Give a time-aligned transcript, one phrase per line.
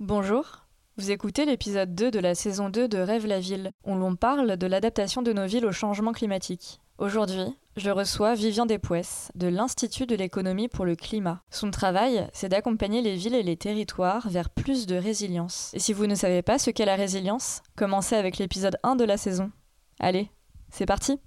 [0.00, 0.64] Bonjour,
[0.96, 4.56] vous écoutez l'épisode 2 de la saison 2 de Rêve la ville, où l'on parle
[4.56, 6.80] de l'adaptation de nos villes au changement climatique.
[6.96, 11.42] Aujourd'hui, je reçois Vivian Despouès de l'Institut de l'économie pour le climat.
[11.50, 15.70] Son travail, c'est d'accompagner les villes et les territoires vers plus de résilience.
[15.74, 19.04] Et si vous ne savez pas ce qu'est la résilience, commencez avec l'épisode 1 de
[19.04, 19.52] la saison.
[19.98, 20.30] Allez,
[20.70, 21.20] c'est parti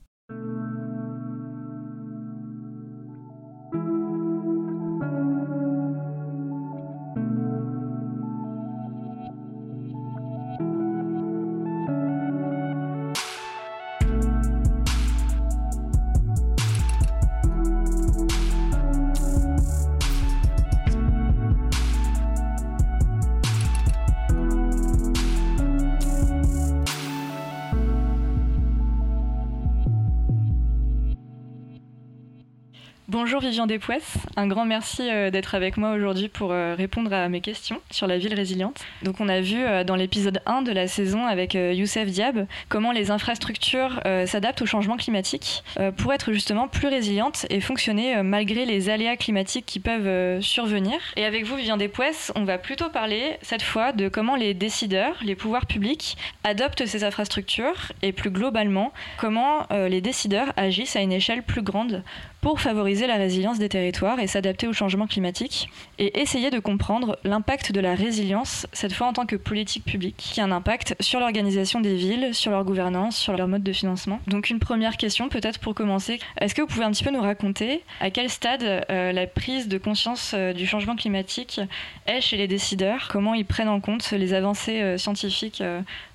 [33.44, 34.02] Vivian Despouès,
[34.38, 38.08] un grand merci euh, d'être avec moi aujourd'hui pour euh, répondre à mes questions sur
[38.08, 38.80] la ville résiliente.
[39.02, 42.94] Donc on a vu euh, dans l'épisode 1 de la saison avec Youssef Diab comment
[42.94, 45.64] les infrastructures s'adaptent au changement climatique
[45.98, 50.94] pour être justement plus résilientes et fonctionner malgré les aléas climatiques qui peuvent survenir.
[51.16, 55.16] Et avec vous Vivian Despouès, on va plutôt parler cette fois de comment les décideurs,
[55.24, 61.14] les pouvoirs publics adoptent ces infrastructures et plus globalement comment les décideurs agissent à une
[61.14, 62.04] échelle plus grande
[62.42, 67.18] pour favoriser la résilience des territoires et s'adapter au changement climatique, et essayer de comprendre
[67.24, 70.96] l'impact de la résilience, cette fois en tant que politique publique, qui a un impact
[71.00, 74.20] sur l'organisation des villes, sur leur gouvernance, sur leur mode de financement.
[74.28, 77.22] Donc une première question peut-être pour commencer, est-ce que vous pouvez un petit peu nous
[77.22, 81.60] raconter à quel stade euh, la prise de conscience euh, du changement climatique
[82.06, 85.64] est chez les décideurs, comment ils prennent en compte les avancées euh, scientifiques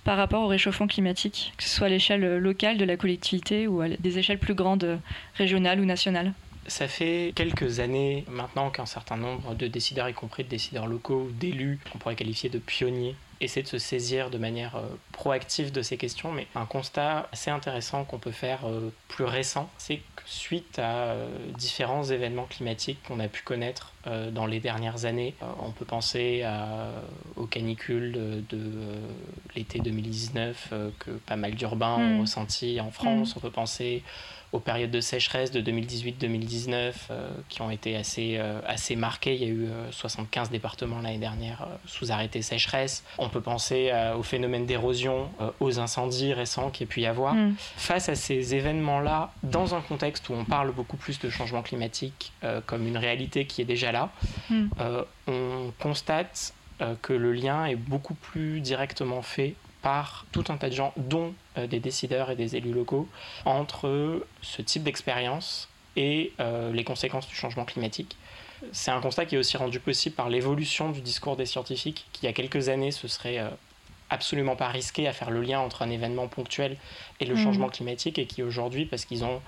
[0.04, 3.80] par rapport au réchauffement climatique, que ce soit à l'échelle locale de la collectivité ou
[3.80, 5.00] à des échelles plus grandes,
[5.34, 6.32] régionales ou nationales?
[6.68, 11.28] Ça fait quelques années maintenant qu'un certain nombre de décideurs, y compris de décideurs locaux,
[11.32, 15.82] d'élus, qu'on pourrait qualifier de pionniers, essaient de se saisir de manière euh, proactive de
[15.82, 16.32] ces questions.
[16.32, 21.12] Mais un constat assez intéressant qu'on peut faire euh, plus récent, c'est que suite à
[21.12, 23.92] euh, différents événements climatiques qu'on a pu connaître
[24.32, 26.42] dans les dernières années, on peut penser
[27.36, 28.12] aux canicules
[28.48, 28.58] de,
[29.54, 32.20] l'été 2019 que pas mal d'urbains ont hmm.
[32.22, 33.34] ressenti en France.
[33.34, 33.38] Hmm.
[33.38, 34.02] On peut penser
[34.52, 39.34] aux périodes de sécheresse de 2018-2019 euh, qui ont été assez, euh, assez marquées.
[39.34, 43.04] Il y a eu 75 euh, départements l'année dernière sous arrêté sécheresse.
[43.18, 45.28] On peut penser au phénomène d'érosion,
[45.60, 47.34] aux incendies récents qu'il y a pu y avoir.
[47.34, 47.54] Mm.
[47.76, 52.32] Face à ces événements-là, dans un contexte où on parle beaucoup plus de changement climatique
[52.66, 54.10] comme une réalité qui est déjà là,
[54.50, 54.68] mm.
[55.26, 56.54] on constate
[57.02, 61.34] que le lien est beaucoup plus directement fait par tout un tas de gens, dont
[61.56, 63.08] euh, des décideurs et des élus locaux,
[63.44, 68.16] entre ce type d'expérience et euh, les conséquences du changement climatique.
[68.72, 72.24] C'est un constat qui est aussi rendu possible par l'évolution du discours des scientifiques, qui
[72.24, 73.48] il y a quelques années se serait euh,
[74.10, 76.76] absolument pas risqué à faire le lien entre un événement ponctuel
[77.20, 77.42] et le mmh.
[77.42, 79.40] changement climatique, et qui aujourd'hui, parce qu'ils ont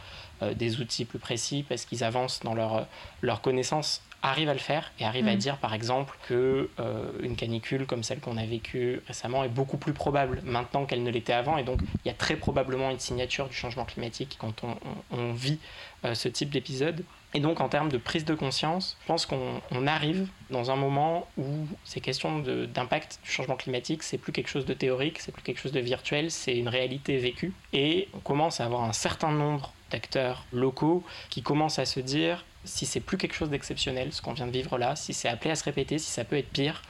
[0.57, 2.87] des outils plus précis, parce qu'ils avancent dans leur,
[3.21, 5.39] leur connaissance, arrive à le faire et arrive à mm.
[5.39, 9.79] dire par exemple que euh, une canicule comme celle qu'on a vécue récemment est beaucoup
[9.79, 12.99] plus probable maintenant qu'elle ne l'était avant et donc il y a très probablement une
[12.99, 14.63] signature du changement climatique quand
[15.13, 15.59] on, vit
[16.05, 17.05] euh, ce type d'épisode.
[17.33, 21.29] Et donc en termes de prise de conscience, je pense qu'on arrive dans un moment
[21.39, 25.43] où ces questions d'impact du changement climatique, c'est plus quelque chose de théorique, c'est plus
[25.43, 29.31] quelque chose de virtuel, c'est une réalité vécue et on commence à avoir un certain
[29.31, 34.21] nombre d'acteurs locaux qui commencent à se dire si c'est plus quelque chose d'exceptionnel, ce
[34.23, 36.51] qu'on vient de vivre là, si c'est appelé à se répéter, si ça peut être
[36.51, 36.83] pire,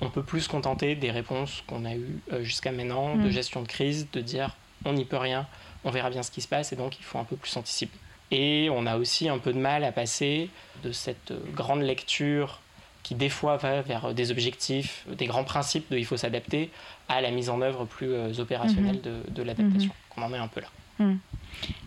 [0.00, 3.30] on peut plus se contenter des réponses qu'on a eues euh, jusqu'à maintenant, de mm.
[3.30, 5.46] gestion de crise, de dire on n'y peut rien,
[5.84, 7.96] on verra bien ce qui se passe et donc il faut un peu plus anticiper.
[8.30, 10.50] Et on a aussi un peu de mal à passer
[10.82, 12.60] de cette euh, grande lecture
[13.02, 16.70] qui des fois va vers des objectifs, des grands principes de il faut s'adapter,
[17.08, 19.32] à la mise en œuvre plus euh, opérationnelle mm-hmm.
[19.32, 19.90] de, l'adaptation.
[19.90, 20.14] Mm-hmm.
[20.16, 20.68] On en est un peu là.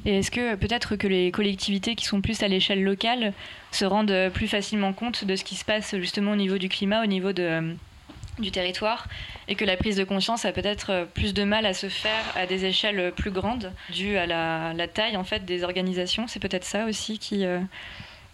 [0.05, 3.33] Et est-ce que peut-être que les collectivités qui sont plus à l'échelle locale
[3.71, 7.03] se rendent plus facilement compte de ce qui se passe justement au niveau du climat,
[7.03, 7.73] au niveau de, euh,
[8.39, 9.07] du territoire,
[9.47, 12.45] et que la prise de conscience a peut-être plus de mal à se faire à
[12.45, 16.27] des échelles plus grandes, dû à la, taille en fait des organisations?
[16.27, 17.59] C'est peut-être ça aussi qui, euh,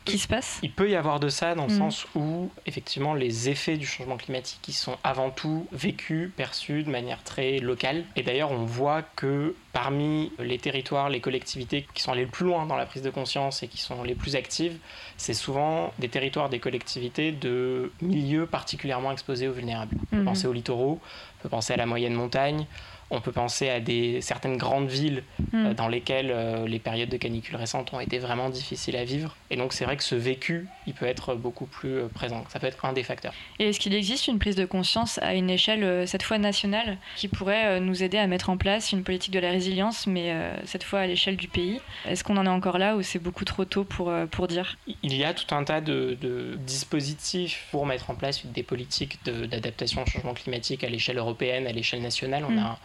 [0.04, 0.60] qui se passe?
[0.64, 1.78] Il peut y avoir de ça dans le mm.
[1.78, 7.24] sens où, effectivement, les effets du changement climatique, sont avant tout vécus, perçus de manière
[7.24, 8.04] très locale.
[8.16, 12.46] Et d'ailleurs, on voit que parmi les territoires, les collectivités qui sont allées le plus
[12.46, 14.78] loin dans la prise de conscience et qui sont les plus actives,
[15.18, 19.96] c'est souvent des territoires, des collectivités de milieux particulièrement exposés aux vulnérables.
[20.02, 20.26] On peut mm.
[20.26, 21.00] penser aux littoraux,
[21.40, 22.66] on peut penser à la moyenne montagne,
[23.15, 25.24] On peut penser à des, certaines grandes villes
[25.54, 25.65] Mm.
[25.68, 29.36] euh, dans lesquelles euh, les périodes de canicule récentes ont été vraiment difficiles à vivre.
[29.51, 32.44] Et donc c'est vrai que ce vécu, il peut être beaucoup plus euh, présent.
[32.50, 33.33] Ça peut être un des facteurs.
[33.60, 37.27] Et est-ce qu'il existe une prise de conscience à une échelle, cette fois nationale, qui
[37.27, 40.33] pourrait nous aider à mettre en place une politique de la résilience, mais
[40.65, 41.80] cette fois à l'échelle du pays?
[42.07, 44.77] Est-ce qu'on en est encore là ou c'est beaucoup trop tôt pour, pour dire?
[45.04, 49.19] Il y a tout un tas de, de dispositifs pour mettre en place des politiques
[49.25, 52.44] d'adaptation au changement climatique à l'échelle européenne, à l'échelle nationale.
[52.48, 52.60] On Mm.
[52.60, 52.80] a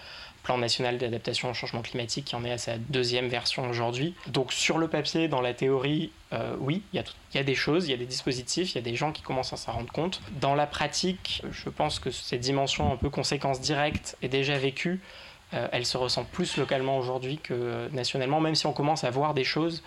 [0.48, 4.14] plan national d'adaptation au changement climatique qui en est à sa deuxième version aujourd'hui.
[4.28, 7.86] Donc sur le papier, dans la théorie, euh, oui, il y, a y des choses,
[7.86, 9.92] il y a des dispositifs, il y a des gens qui commencent à s'en rendre
[9.92, 10.22] compte.
[10.40, 15.02] Dans la pratique, je pense que cette dimension un peu conséquence directe est déjà vécue.
[15.52, 19.34] Euh, elle se ressent plus localement aujourd'hui que nationalement, même si on commence à voir
[19.34, 19.82] des choses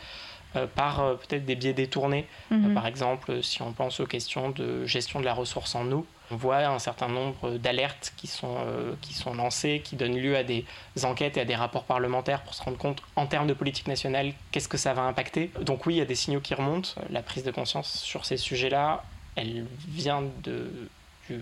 [0.57, 2.27] euh, par euh, peut-être des biais détournés.
[2.51, 2.73] Euh, Mhm.
[2.73, 6.35] Par exemple, si on pense aux questions de gestion de la ressource en eau, on
[6.35, 10.43] voit un certain nombre d'alertes qui, sont, euh, qui sont lancées, qui donnent lieu à
[10.43, 10.65] des
[11.03, 14.33] enquêtes et à des rapports parlementaires pour se rendre compte, en termes de politique nationale,
[14.51, 15.51] qu'est-ce que ça va impacter.
[15.61, 16.89] Donc oui, il y a des signaux qui remontent.
[17.09, 19.03] La prise de conscience sur ces sujets-là,
[19.35, 20.71] elle vient de,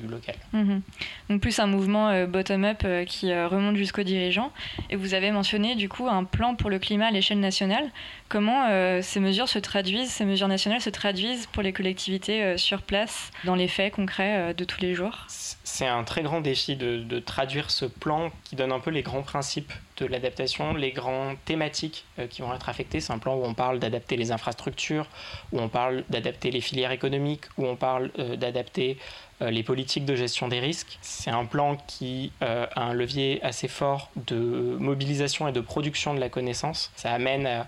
[0.07, 0.36] local.
[0.53, 0.81] Mhm.
[1.30, 4.51] Donc plus un mouvement euh, bottom-up euh, qui euh, remonte jusqu'aux dirigeants.
[4.89, 7.89] Et vous avez mentionné du coup un plan pour le climat à l'échelle nationale.
[8.27, 12.57] Comment euh, ces mesures se traduisent, ces mesures nationales se traduisent pour les collectivités euh,
[12.57, 15.25] sur place, dans les faits concrets euh, de tous les jours?
[15.27, 19.01] C'est un très grand défi de, de traduire ce plan qui donne un peu les
[19.01, 19.71] grands principes
[20.05, 22.99] de l'adaptation, les grandes thématiques euh, qui vont être affectées.
[23.01, 25.05] C'est un plan où on parle d'adapter les infrastructures,
[25.51, 28.97] où on parle d'adapter les filières économiques, où on parle euh, d'adapter
[29.41, 30.97] euh, les politiques de gestion des risques.
[31.01, 34.35] C'est un plan qui euh, a un levier assez fort de
[34.79, 36.91] mobilisation et de production de la connaissance.
[36.95, 37.67] Ça amène à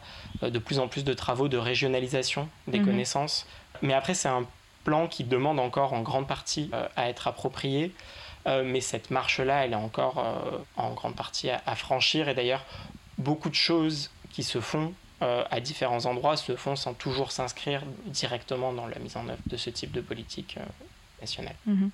[0.50, 2.86] de plus en plus de travaux de régionalisation des Mhm.
[2.86, 3.46] connaissances.
[3.82, 4.46] Mais après, c'est un
[4.84, 7.92] plan qui demande encore en grande partie euh, à être approprié.
[8.48, 12.30] Euh, mais cette marche-là, elle est encore euh, en grande partie à, franchir.
[12.30, 12.66] Et d'ailleurs,
[13.18, 17.84] beaucoup de choses qui se font euh, à différents endroits se font sans toujours s'inscrire
[18.08, 20.58] directement dans la mise en œuvre de ce type de politique
[21.20, 21.54] nationale.
[21.68, 21.92] Mhm.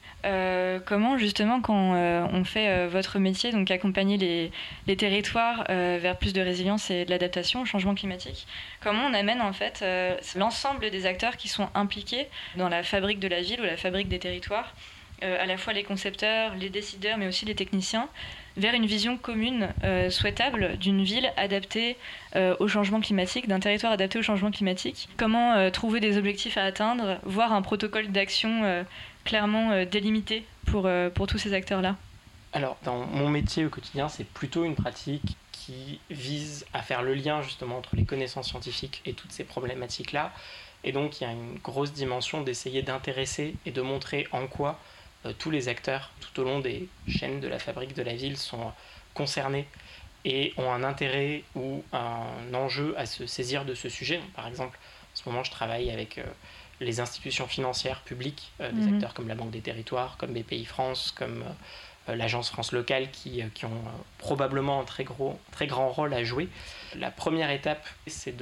[0.85, 4.51] Comment justement quand on fait votre métier, donc accompagner les,
[4.85, 8.47] les territoires vers plus de résilience et de l'adaptation au changement climatique,
[8.79, 9.83] comment on amène en fait
[10.37, 14.07] l'ensemble des acteurs qui sont impliqués dans la fabrique de la ville ou la fabrique
[14.07, 14.73] des territoires,
[15.21, 18.07] à la fois les concepteurs, les décideurs, mais aussi les techniciens,
[18.57, 21.95] vers une vision commune euh, souhaitable d'une ville adaptée
[22.35, 25.07] euh, au changement climatique, d'un territoire adapté au changement climatique.
[25.17, 28.83] Comment euh, trouver des objectifs à atteindre, voir un protocole d'action euh,
[29.23, 31.95] clairement euh, délimité pour, euh, pour tous ces acteurs-là
[32.53, 37.13] Alors, dans mon métier au quotidien, c'est plutôt une pratique qui vise à faire le
[37.13, 40.33] lien justement entre les connaissances scientifiques et toutes ces problématiques-là.
[40.83, 44.69] Et donc, il y a une grosse dimension d'essayer d'intéresser et de montrer en quoi
[44.69, 44.96] euh,
[45.39, 48.71] tous les acteurs tout au long des chaînes de la fabrique de la ville sont
[49.13, 49.67] concernés
[50.25, 54.17] et ont un intérêt ou un enjeu à se saisir de ce sujet.
[54.17, 56.23] Donc, par exemple, en ce moment, je travaille avec euh,
[56.79, 58.93] les institutions financières publiques, euh, des Mhm.
[58.95, 61.43] acteurs comme la Banque des Territoires, comme BPI France, comme
[62.09, 65.89] euh, l'Agence France Locale, qui, euh, qui ont euh, probablement un très, gros, très grand
[65.89, 66.49] rôle à jouer.
[66.95, 68.35] La première étape, c'est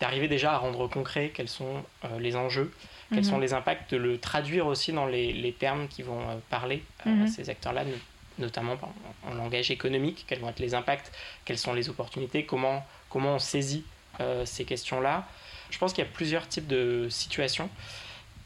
[0.00, 2.72] d'arriver déjà à rendre concret quels sont euh, les enjeux,
[3.14, 3.30] quels Mhm.
[3.30, 6.82] sont les impacts, de le traduire aussi dans les, les termes qui vont euh, parler
[7.06, 7.22] euh, Mhm.
[7.22, 7.92] à ces acteurs-là, no-
[8.38, 8.76] notamment
[9.30, 11.12] en langage économique, quels vont être les impacts,
[11.44, 13.84] quelles sont les opportunités, comment, comment on saisit
[14.20, 15.26] euh, ces questions-là.
[15.70, 17.68] Je pense qu'il y a plusieurs types de situations.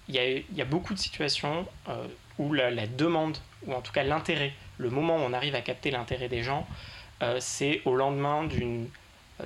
[0.09, 2.06] Il y a, il y a beaucoup de situations euh,
[2.38, 3.37] où la, la demande,
[3.67, 6.66] ou en tout cas l'intérêt, le moment où on arrive à capter l'intérêt des gens,
[7.23, 8.88] euh, c'est au lendemain d'une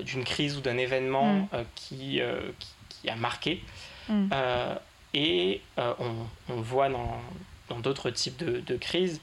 [0.00, 1.48] d'une crise ou d'un événement Mm.
[1.74, 2.20] qui,
[2.58, 3.62] qui, qui a marqué.
[4.08, 4.28] Mm.
[5.14, 5.92] Et euh,
[6.48, 9.20] on, voit dans d'autres types de, crises,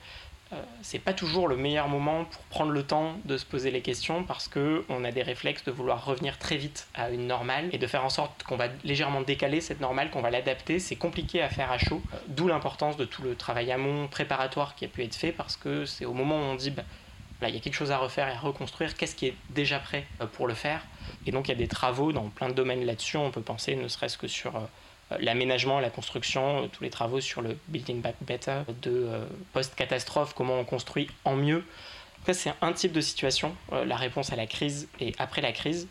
[0.51, 3.81] euh, c'est pas toujours le meilleur moment pour prendre le temps de se poser les
[3.81, 7.69] questions parce que on a des réflexes de vouloir revenir très vite à une normale
[7.72, 10.79] et de faire en sorte qu'on va légèrement décaler cette normale, qu'on va l'adapter.
[10.79, 14.74] C'est compliqué à faire à chaud, Euh, d'où l'importance de tout le travail amont préparatoire
[14.75, 16.84] qui a pu être fait parce que c'est au moment où on dit bah,
[17.48, 20.05] il y a quelque chose à refaire et à reconstruire, qu'est-ce qui est déjà prêt
[20.34, 20.81] pour le faire?
[21.25, 23.17] Et donc il y a des travaux dans plein de domaines là-dessus.
[23.17, 24.53] On peut penser ne serait-ce que sur
[25.19, 30.33] l'aménagement, la construction, euh, tous les travaux sur le Building Back Better, de euh, post-catastrophe,
[30.35, 31.63] comment on construit en mieux.
[32.25, 35.51] Ça, c'est un type de situation, euh, la réponse à la crise et après la
[35.51, 35.87] crise.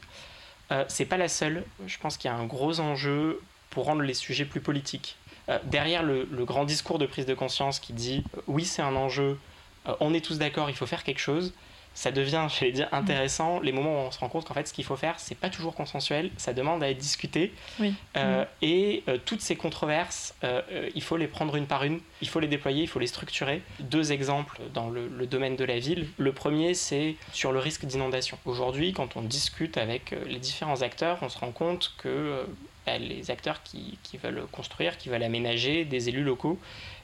[0.70, 1.64] Euh, c'est pas la seule.
[1.87, 5.16] Je pense qu'il y a un gros enjeu pour rendre les sujets plus politiques.
[5.48, 8.82] Euh, derrière le, le grand discours de prise de conscience qui dit euh, oui, c'est
[8.82, 9.38] un enjeu,
[9.87, 11.54] euh, on est tous d'accord, il faut faire quelque chose,
[11.99, 14.73] ça devient, j'allais dire, intéressant les moments où on se rend compte qu'en fait, ce
[14.73, 17.52] qu'il faut faire, c'est pas toujours consensuel, ça demande à être discuté.
[17.81, 17.93] Oui.
[18.17, 20.62] Euh, et euh, toutes ces controverses, euh,
[20.95, 23.62] il faut les prendre une par une, il faut les déployer, il faut les structurer.
[23.81, 26.09] Deux exemples dans le, domaine de la ville.
[26.19, 28.38] Le premier, c'est sur le risque d'inondation.
[28.45, 32.47] Aujourd'hui, quand on discute avec les différents acteurs, on se rend compte que
[32.87, 36.59] bah, les acteurs qui, qui veulent construire, qui veulent aménager, des élus locaux,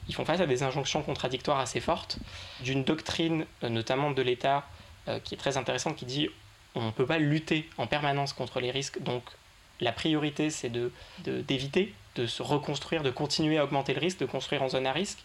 [0.07, 2.17] ils font face à des injonctions contradictoires assez fortes,
[2.61, 4.65] d'une doctrine notamment de l'État
[5.23, 6.29] qui est très intéressante, qui dit
[6.75, 9.23] on ne peut pas lutter en permanence contre les risques, donc
[9.79, 10.91] la priorité c'est de,
[11.25, 14.91] d'éviter, de, se reconstruire, de continuer à augmenter le risque, de construire en zone à
[14.91, 15.19] risque.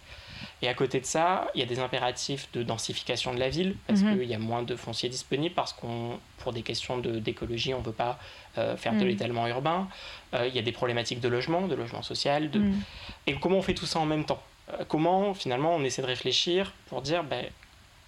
[0.63, 3.77] Et à côté de ça, il y a des impératifs de densification de la ville,
[3.87, 4.19] parce mhm.
[4.19, 7.81] qu'il y a moins de fonciers disponibles, parce qu'on, pour des questions de, d'écologie, on
[7.81, 8.19] ne veut pas
[8.59, 9.07] euh, faire de mhm.
[9.07, 9.89] l'étalement urbain.
[10.35, 12.51] Euh, il y a des problématiques de logement, de logement social.
[12.51, 12.59] De...
[12.59, 12.81] Mhm.
[13.27, 14.43] Et comment on fait tout ça en même temps?
[14.89, 17.45] Comment finalement on essaie de réfléchir pour dire ben,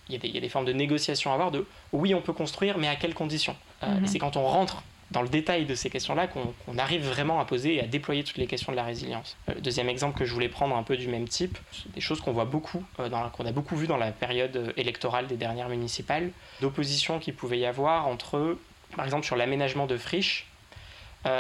[0.09, 2.89] il y, a des formes de négociation à avoir de oui, on peut construire, mais
[2.89, 3.57] à quelles conditions?
[3.83, 4.07] Euh, mhm.
[4.07, 7.75] C'est quand on rentre dans le détail de ces questions-là qu'on arrive vraiment à poser
[7.75, 9.37] et à déployer toutes les questions de la résilience.
[9.51, 11.59] Euh, deuxième exemple que je voulais prendre un peu du même type,
[11.95, 15.37] des choses qu'on voit beaucoup, euh, qu'on a beaucoup vu dans la période électorale des
[15.37, 16.31] dernières municipales,
[16.61, 18.57] d'opposition qu'il pouvait y avoir entre,
[18.97, 20.47] par exemple, sur l'aménagement de friches.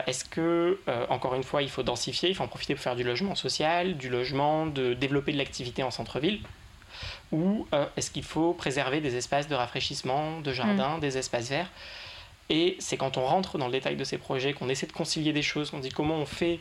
[0.07, 0.78] Est-ce que,
[1.09, 3.97] encore une fois, il faut densifier, il faut en profiter pour faire du logement social,
[3.97, 6.40] du logement, de développer de l'activité en centre-ville?
[7.32, 11.00] Ou euh, est-ce qu'il faut préserver des espaces de rafraîchissement, de jardin, mm.
[11.00, 11.70] des espaces verts?
[12.50, 15.32] Et c'est quand on rentre dans le détail de ces projets qu'on essaie de concilier
[15.32, 16.60] des choses, qu'on dit comment on fait.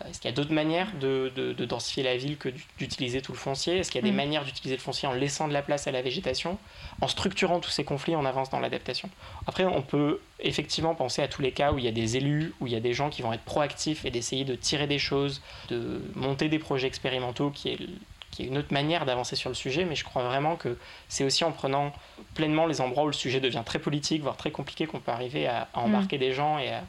[0.00, 3.38] Euh, est-ce qu'il y a d'autres manières de, densifier la ville que d'utiliser tout le
[3.38, 3.78] foncier?
[3.78, 4.16] Est-ce qu'il y a des mm.
[4.16, 6.58] manières d'utiliser le foncier en laissant de la place à la végétation
[7.00, 9.10] En structurant tous ces conflits, on avance dans l'adaptation?
[9.48, 12.54] Après, on peut effectivement penser à tous les cas où il y a des élus,
[12.60, 15.00] où il y a des gens qui vont être proactifs et d'essayer de tirer des
[15.00, 17.78] choses, de monter des projets expérimentaux qui est
[18.34, 20.76] qui est une autre manière d'avancer sur le sujet, mais je crois vraiment que
[21.08, 21.92] c'est aussi en prenant
[22.34, 25.46] pleinement les endroits où le sujet devient très politique, voire très compliqué, qu'on peut arriver
[25.46, 25.78] à, mm.
[25.78, 26.82] embarquer des gens et à,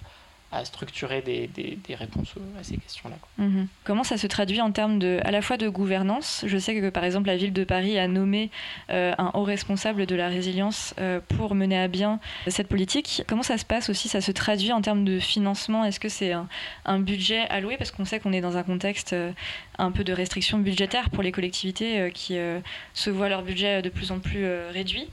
[0.55, 1.49] à structurer des,
[1.95, 3.17] réponses à ces questions-là.
[3.37, 3.67] Mhm.
[3.83, 6.43] Comment ça se traduit en termes de, à la fois de gouvernance?
[6.47, 8.49] Je sais que par exemple la ville de Paris a nommé
[8.89, 13.23] euh, un haut responsable de la résilience euh, pour mener à bien cette politique.
[13.27, 14.07] Comment ça se passe aussi?
[14.07, 15.83] Ça se traduit en termes de financement?
[15.83, 17.75] Est-ce que c'est un, budget alloué?
[17.77, 19.31] Parce qu'on sait qu'on est dans un contexte euh,
[19.77, 22.37] un peu de restrictions budgétaires pour les collectivités qui
[22.93, 25.09] se voient leur budget de plus en plus réduit.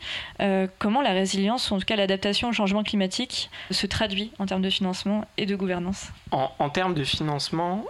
[0.79, 4.71] comment la résilience, en tout cas l'adaptation au changement climatique, se traduit en termes de
[4.71, 7.85] financement et de gouvernance en, termes de financement,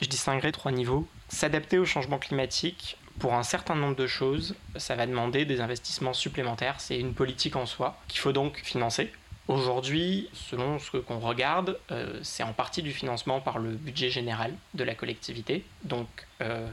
[0.00, 1.06] je, distinguerai trois niveaux.
[1.28, 6.12] S'adapter au changement climatique, pour un certain nombre de choses, ça va demander des investissements
[6.12, 6.76] supplémentaires.
[6.78, 9.12] C'est une politique en soi qu'il faut donc financer.
[9.46, 14.54] Aujourd'hui, selon ce qu'on regarde, euh, c'est en partie du financement par le budget général
[14.72, 15.64] de la collectivité.
[15.82, 16.08] Donc,
[16.40, 16.66] euh,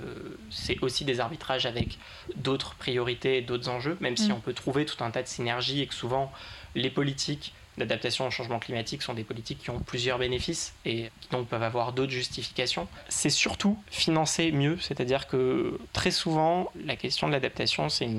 [0.50, 2.00] c'est aussi des arbitrages avec
[2.38, 4.36] d'autres priorités et d'autres enjeux, même si mm.
[4.36, 6.32] on peut trouver tout un tas de synergies et que souvent
[6.74, 11.30] les politiques d'adaptation au changement climatique sont des politiques qui ont plusieurs bénéfices et qui
[11.30, 12.88] donc peuvent avoir d'autres justifications.
[13.10, 18.10] C'est surtout financer mieux, c'est-à-dire que très souvent, la question de l'adaptation, c'est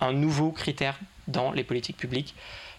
[0.00, 2.34] un nouveau critère dans les politiques publiques.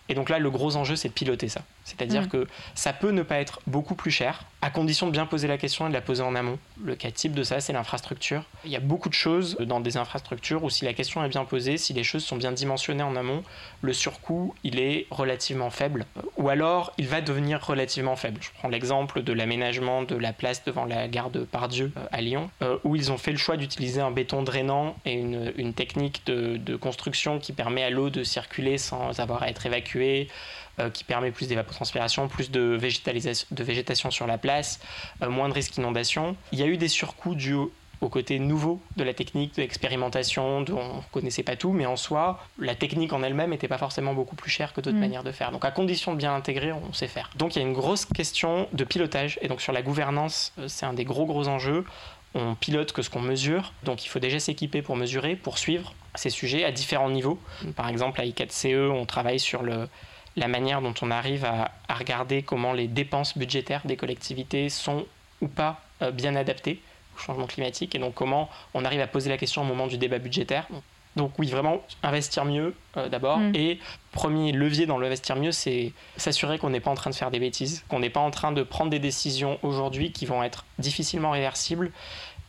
[0.10, 1.62] Et donc là, le gros enjeu, c'est de piloter ça.
[1.86, 2.28] C'est-à-dire mm.
[2.28, 5.58] que ça peut ne pas être beaucoup plus cher, à condition de bien poser la
[5.58, 6.58] question et de la poser en amont.
[6.84, 8.44] Le cas type de ça, c'est l'infrastructure.
[8.66, 11.46] Il y a beaucoup de choses dans des infrastructures où si la question est bien
[11.46, 13.44] posée, si les choses sont bien dimensionnées en amont,
[13.82, 16.06] le surcoût, il est relativement faible.
[16.38, 18.42] Ou alors, il va devenir relativement faible.
[18.42, 22.22] Je prends l'exemple de l'aménagement de la place devant la gare de Pardieu euh, à
[22.22, 25.74] Lyon, euh, où ils ont fait le choix d'utiliser un béton drainant et une, une
[25.76, 30.28] technique de, de construction qui permet à l'eau de circuler sans avoir à être évacuée
[30.94, 34.80] qui permet plus d'évapotranspiration, plus de, végétalisation, de végétation sur la place,
[35.22, 36.36] euh, moins de risques d'inondation.
[36.52, 37.56] Il y a eu des surcoûts dus
[38.02, 41.88] au, côté nouveau de la technique, de l'expérimentation, dont on ne connaissait pas tout, mais
[41.88, 45.00] en soi, la technique en elle-même n'était pas forcément beaucoup plus chère que d'autres mm.
[45.00, 45.52] manières de faire.
[45.52, 47.32] Donc à condition de bien intégrer, on sait faire.
[47.36, 50.68] Donc il y a une grosse question de pilotage, et donc sur la gouvernance, euh,
[50.68, 51.84] c'est un des gros gros enjeux.
[52.36, 55.96] On pilote que ce qu'on mesure, donc il faut déjà s'équiper pour mesurer, pour suivre
[56.16, 57.40] ces sujets à différents niveaux.
[57.76, 59.88] Par exemple, à I4CE, on travaille sur le,
[60.36, 65.06] la manière dont on arrive à, regarder comment les dépenses budgétaires des collectivités sont
[65.42, 66.82] ou pas euh, bien adaptées
[67.16, 69.98] au changement climatique et donc comment on arrive à poser la question au moment du
[69.98, 70.68] débat budgétaire.
[71.16, 73.40] Donc oui, vraiment investir mieux euh, d'abord.
[73.40, 73.56] Mm.
[73.56, 73.80] Et
[74.12, 77.40] premier levier dans l'investir mieux, c'est s'assurer qu'on n'est pas en train de faire des
[77.40, 81.32] bêtises, qu'on n'est pas en train de prendre des décisions aujourd'hui qui vont être difficilement
[81.32, 81.92] réversibles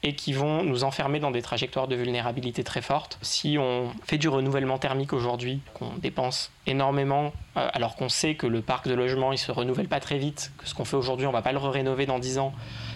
[0.07, 3.19] et qui vont nous enfermer dans des trajectoires de vulnérabilité très fortes.
[3.23, 8.47] Si on fait du renouvellement thermique aujourd'hui, qu'on dépense énormément, euh, alors qu'on sait que
[8.47, 11.27] le parc de logement il se renouvelle pas très vite, que ce qu'on fait aujourd'hui
[11.27, 12.55] on va pas le rénover dans 10 ans,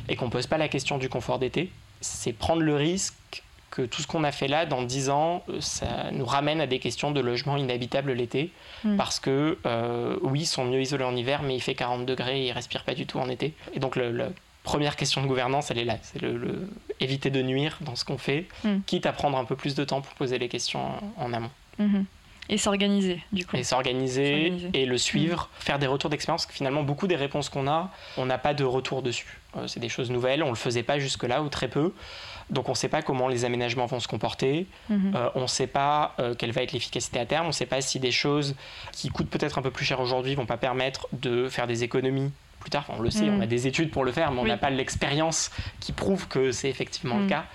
[0.09, 4.03] et qu'on pose pas la question du confort d'été, c'est prendre le risque que tout
[4.03, 7.21] ce qu'on a fait là, dans 10 ans, ça nous ramène à des questions de
[7.21, 8.51] logement inhabitable l'été.
[8.83, 8.97] Mm.
[8.97, 9.59] Parce que,
[10.23, 12.83] oui, ils sont mieux isolés en hiver, mais il fait 40 degrés et ils respirent
[12.83, 13.55] pas du tout en été.
[13.73, 14.31] Et donc, la
[14.63, 15.97] première question de gouvernance, elle est là.
[16.03, 16.69] C'est le,
[17.01, 18.81] éviter de nuire dans ce qu'on fait, mm.
[18.87, 21.51] quitte à prendre un peu plus de temps pour poser les questions en, amont.
[21.81, 22.05] Mm-hmm.
[22.51, 23.57] Et s'organiser, du coup.
[23.57, 25.63] Et s'organiser et le suivre, mm.
[25.63, 26.47] faire des retours d'expérience.
[26.51, 29.39] Finalement, beaucoup des réponses qu'on a, on n'a pas de retour dessus.
[29.57, 31.95] Euh, c'est des choses nouvelles, on ne le faisait pas jusque-là ou très peu.
[32.51, 35.15] Donc on ne sait pas comment les aménagements vont se comporter, mm-hmm.
[35.15, 37.65] euh, on ne sait pas euh, quelle va être l'efficacité à terme, on ne sait
[37.65, 38.57] pas si des choses
[38.91, 42.33] qui coûtent peut-être un peu plus cher aujourd'hui vont pas permettre de faire des économies
[42.61, 42.87] plus tard.
[42.91, 43.43] on le sait, on mm.
[43.43, 45.51] a des études pour le faire, mais on n'a pas l'expérience
[45.81, 47.31] qui prouve que c'est effectivement le mm.
[47.31, 47.47] cas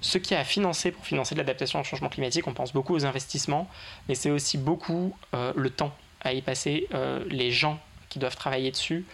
[0.00, 3.68] ce qui a financé pour financer l'adaptation au changement climatique, on pense beaucoup aux investissements,
[4.08, 8.36] mais c'est aussi beaucoup euh, le temps à y passer, euh, les gens qui doivent
[8.36, 9.04] travailler dessus.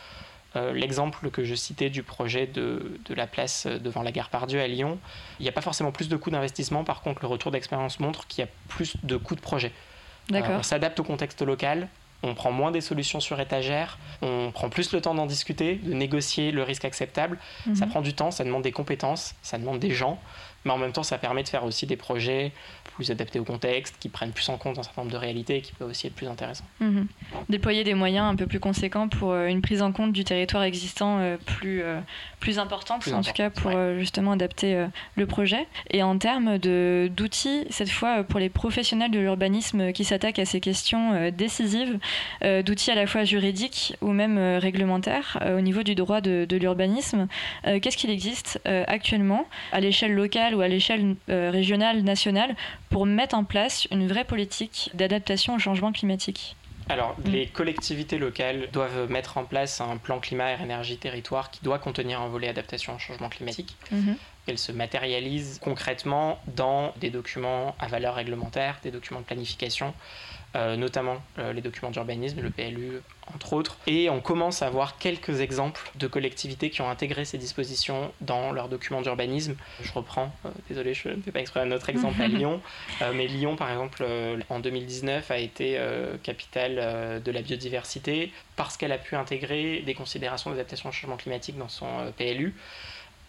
[0.54, 4.60] Euh, l'exemple que je citais du projet de, de, la place devant la gare Pardieu
[4.60, 4.98] à Lyon,
[5.40, 8.26] il n'y a pas forcément plus de coûts d'investissement, par contre le retour d'expérience montre
[8.26, 9.72] qu'il y a plus de coûts de projet.
[10.30, 11.88] on s'adapte au contexte local,
[12.22, 15.92] on prend moins des solutions sur étagère, on prend plus le temps d'en discuter, de
[15.92, 17.38] négocier le risque acceptable.
[17.74, 17.90] Ça mhm.
[17.90, 20.18] prend du temps, ça demande des compétences, ça demande des gens
[20.64, 22.52] mais en même temps, ça permet de faire aussi des projets
[22.94, 25.60] plus adaptés au contexte, qui prennent plus en compte un certain nombre de réalités et
[25.62, 26.64] qui peuvent aussi être plus intéressants.
[26.80, 27.06] Mhm.
[27.48, 30.62] Déployer des moyens un peu plus conséquents pour euh, une prise en compte du territoire
[30.62, 32.00] existant euh, plus, euh,
[32.40, 35.66] plus importante, en tout cas pour justement adapter le projet.
[35.90, 40.60] Et en termes d'outils, cette fois pour les professionnels de l'urbanisme qui s'attaquent à ces
[40.60, 41.98] questions décisives,
[42.42, 47.28] d'outils à la fois juridiques ou même réglementaires au niveau du droit de, de l'urbanisme,
[47.64, 52.54] qu'est-ce qu'il existe actuellement à l'échelle locale ou à l'échelle régionale, nationale,
[52.90, 56.56] pour mettre en place une vraie politique d'adaptation au changement climatique
[56.88, 57.30] alors, mm.
[57.30, 61.78] les collectivités locales doivent mettre en place un plan climat, air, énergie, territoire qui doit
[61.78, 63.76] contenir un volet adaptation au changement climatique.
[63.92, 64.16] Mm-hmm.
[64.48, 69.94] Elle se matérialise concrètement dans des documents à valeur réglementaire, des documents de planification,
[70.54, 73.00] euh, notamment euh, les documents d'urbanisme, le PLU
[73.34, 73.78] entre autres.
[73.86, 78.52] Et on commence à voir quelques exemples de collectivités qui ont intégré ces dispositions dans
[78.52, 79.54] leurs documents d'urbanisme.
[79.82, 82.60] Je reprends, euh, désolé, je ne fais pas exprès un autre exemple à Lyon,
[83.14, 84.04] mais Lyon par exemple
[84.50, 85.78] en 2019 a été
[86.22, 91.56] capitale de la biodiversité parce qu'elle a pu intégrer des considérations d'adaptation au changement climatique
[91.56, 91.86] dans son
[92.18, 92.54] PLU.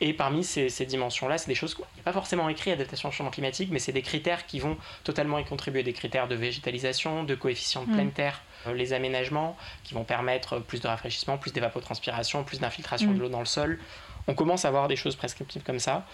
[0.06, 3.32] Et parmi ces, dimensions-là, c'est des choses n'y a pas forcément écrit adaptation au changement
[3.32, 7.36] climatique, mais c'est des critères qui vont totalement y contribuer, des critères de végétalisation, de
[7.36, 8.12] coefficient de pleine mm.
[8.12, 13.16] terre, euh, les aménagements qui vont permettre plus de rafraîchissement, plus d'évapotranspiration, plus d'infiltration de
[13.16, 13.20] mm.
[13.22, 13.80] l'eau dans le sol.
[14.28, 16.06] On commence à voir des choses prescriptives comme ça.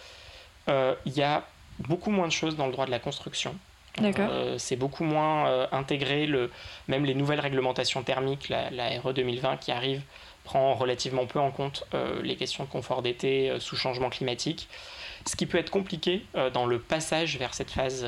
[0.67, 1.47] Euh, il y a
[1.79, 3.55] beaucoup moins de choses dans le droit de la construction.
[3.99, 6.51] Euh, c'est beaucoup moins intégré, le,
[6.87, 10.03] même les nouvelles réglementations thermiques, la, la RE 2020 qui arrive,
[10.49, 14.67] prend relativement peu en compte euh, les questions de confort d'été euh, sous changement climatique.
[15.27, 18.07] Ce qui peut être compliqué euh, dans le passage vers cette phase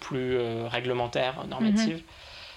[0.00, 2.02] plus réglementaire, normative, mhm.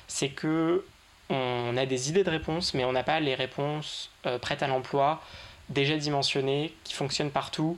[0.07, 0.83] c'est que
[1.29, 4.09] on a des idées de réponses, mais on n'a pas les réponses
[4.41, 5.21] prêtes à l'emploi,
[5.69, 7.77] déjà dimensionnées, qui fonctionnent partout.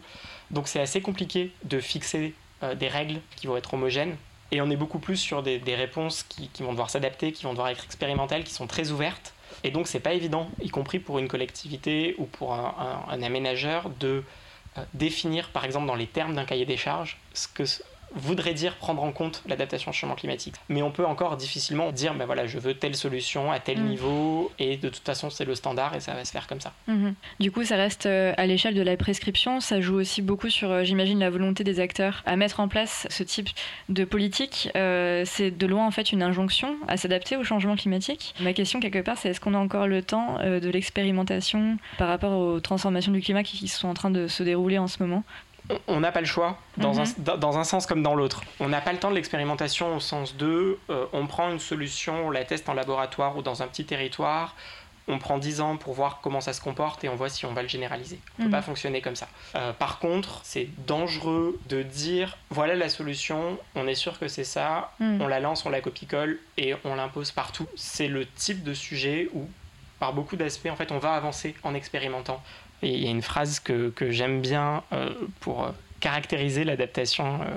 [0.49, 2.33] Donc c'est assez compliqué de fixer
[2.75, 4.15] des règles qui vont être homogènes.
[4.51, 7.51] Et on est beaucoup plus sur des, réponses qui, qui, vont devoir s'adapter, qui vont
[7.51, 9.33] devoir être expérimentales, qui sont très ouvertes
[9.63, 14.23] et donc, c'est pas évident, y compris pour une collectivité ou pour un, aménageur, de
[14.77, 17.63] euh, définir, par exemple, dans les termes d'un cahier des charges, ce que
[18.15, 20.55] voudrait dire prendre en compte l'adaptation au changement climatique.
[20.69, 23.87] Mais on peut encore difficilement dire, ben voilà, je veux telle solution à tel mm.
[23.87, 26.73] niveau, et de toute façon, c'est le standard et ça va se faire comme ça.
[26.89, 27.13] Mm-hmm.
[27.39, 30.71] Du coup, ça reste euh, à l'échelle de la prescription, ça joue aussi beaucoup sur,
[30.71, 33.49] euh, j'imagine, la volonté des acteurs à mettre en place ce type
[33.89, 34.69] de politique.
[34.75, 38.35] Euh, c'est de loin, en fait, une injonction à s'adapter au changement climatique.
[38.39, 42.37] Ma question, quelque part, c'est est-ce qu'on a encore le temps de l'expérimentation par rapport
[42.37, 45.23] aux transformations du climat qui sont en train de se dérouler en ce moment
[45.87, 47.37] on n'a pas le choix, dans, un, mhm.
[47.39, 48.41] dans, un, sens comme dans l'autre.
[48.59, 52.27] On n'a pas le temps de l'expérimentation au sens de euh, on prend une solution,
[52.27, 54.55] on la teste en laboratoire ou dans un petit territoire,
[55.07, 57.53] on prend 10 ans pour voir comment ça se comporte et on voit si on
[57.53, 58.19] va le généraliser.
[58.37, 58.51] On ne peut mhm.
[58.51, 59.27] pas fonctionner comme ça.
[59.55, 64.43] Euh, par contre, c'est dangereux de dire voilà la solution, on est sûr que c'est
[64.43, 65.21] ça, mhm.
[65.21, 67.67] on la lance, on la copie-colle et on l'impose partout.
[67.75, 69.47] C'est le type de sujet où
[70.01, 72.41] par beaucoup d'aspects, en fait, on va avancer en expérimentant.
[72.83, 77.41] Et il y a une phrase que, que j'aime bien euh, pour euh, caractériser l'adaptation,
[77.41, 77.55] euh,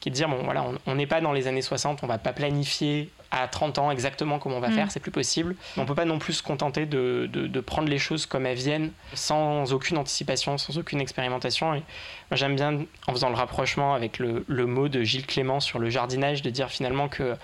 [0.00, 2.18] qui est de dire, bon voilà, on n'est pas dans les années 60, on va
[2.18, 4.74] pas planifier à 30 ans exactement comment on va mm.
[4.74, 5.56] faire, c'est plus possible.
[5.76, 8.92] On peut pas non plus se contenter de, de, prendre les choses comme elles viennent,
[9.14, 11.74] sans aucune anticipation, sans aucune expérimentation.
[11.74, 11.82] Et
[12.30, 15.78] moi j'aime bien, en faisant le rapprochement avec le, le, mot de Gilles Clément sur
[15.78, 17.36] le jardinage, de dire finalement que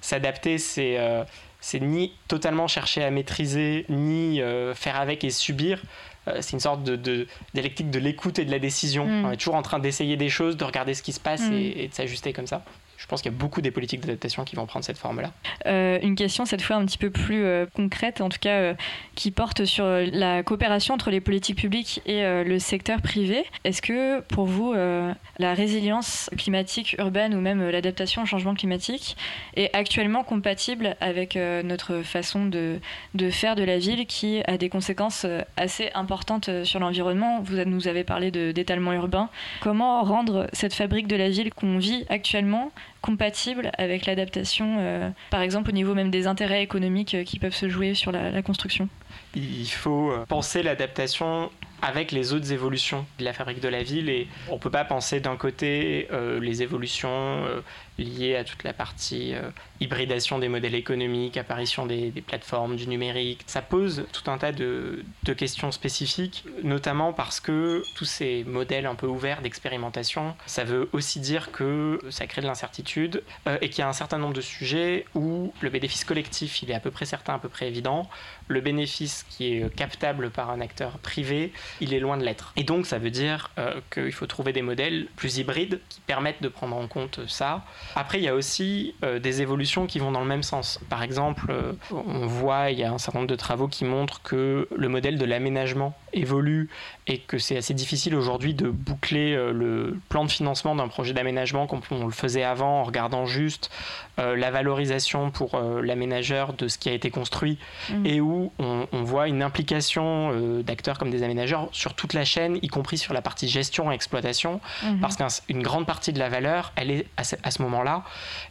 [0.00, 0.98] s'adapter, c'est
[1.60, 4.40] c'est ni totalement chercher à maîtriser, ni
[4.74, 5.82] faire avec et subir,
[6.40, 9.06] c'est une sorte de, dialectique de l'écoute et de la décision.
[9.06, 9.24] Mm.
[9.24, 11.52] On est toujours en train d'essayer des choses, de regarder ce qui se passe mm.
[11.52, 12.62] et de s'ajuster comme ça.
[12.98, 15.32] Je pense qu'il y a beaucoup des politiques d'adaptation qui vont prendre cette forme-là.
[15.66, 18.74] Euh, une question cette fois un petit peu plus euh, concrète, en tout cas euh,
[19.14, 23.44] qui porte sur la coopération entre les politiques publiques et le secteur privé.
[23.64, 29.16] Est-ce que pour vous, la résilience climatique urbaine ou même l'adaptation au changement climatique
[29.54, 32.80] est actuellement compatible avec notre façon de,
[33.14, 37.40] de, faire de la ville qui a des conséquences assez importantes sur l'environnement?
[37.42, 39.28] Vous nous avez parlé d'étalement urbain.
[39.60, 45.42] Comment rendre cette fabrique de la ville qu'on vit actuellement compatible avec l'adaptation, euh, par
[45.42, 48.88] exemple au niveau même des intérêts économiques euh, qui peuvent se jouer sur la construction?
[49.34, 51.50] Il faut penser l'adaptation
[51.82, 54.84] avec les autres évolutions de la fabrique de la ville et on ne peut pas
[54.84, 56.08] penser d'un côté
[56.40, 57.44] les évolutions
[57.98, 59.34] liées à toute la partie
[59.80, 63.42] hybridation des modèles économiques, apparition des, plateformes, du numérique.
[63.46, 65.04] Ça pose tout un tas de,
[65.36, 71.20] questions spécifiques, notamment parce que tous ces modèles un peu ouverts d'expérimentation, ça veut aussi
[71.20, 74.40] dire que ça crée de l'incertitude euh, et qu'il y a un certain nombre de
[74.40, 78.08] sujets où le bénéfice collectif, il est à peu près certain, à peu près évident.
[78.48, 82.52] Le bénéfice qui est captable par un acteur privé, il est loin de l'être.
[82.56, 86.42] Et donc ça veut dire euh, qu'il faut trouver des modèles plus hybrides qui permettent
[86.42, 87.64] de prendre en compte ça.
[87.94, 90.80] Après, il y a aussi euh, des évolutions qui vont dans le même sens.
[90.88, 94.22] Par exemple, euh, on voit, il y a un certain nombre de travaux qui montrent
[94.22, 96.68] que le modèle de l'aménagement évolue
[97.06, 101.66] et que c'est assez difficile aujourd'hui de boucler le plan de financement d'un projet d'aménagement
[101.66, 103.70] comme on le faisait avant en regardant juste
[104.16, 107.58] la valorisation pour l'aménageur de ce qui a été construit
[107.90, 108.06] mmh.
[108.06, 112.68] et où on, voit une implication d'acteurs comme des aménageurs sur toute la chaîne, y
[112.68, 115.00] compris sur la partie gestion et exploitation, mmh.
[115.00, 118.04] parce qu'une grande partie de la valeur, elle est à ce, moment-là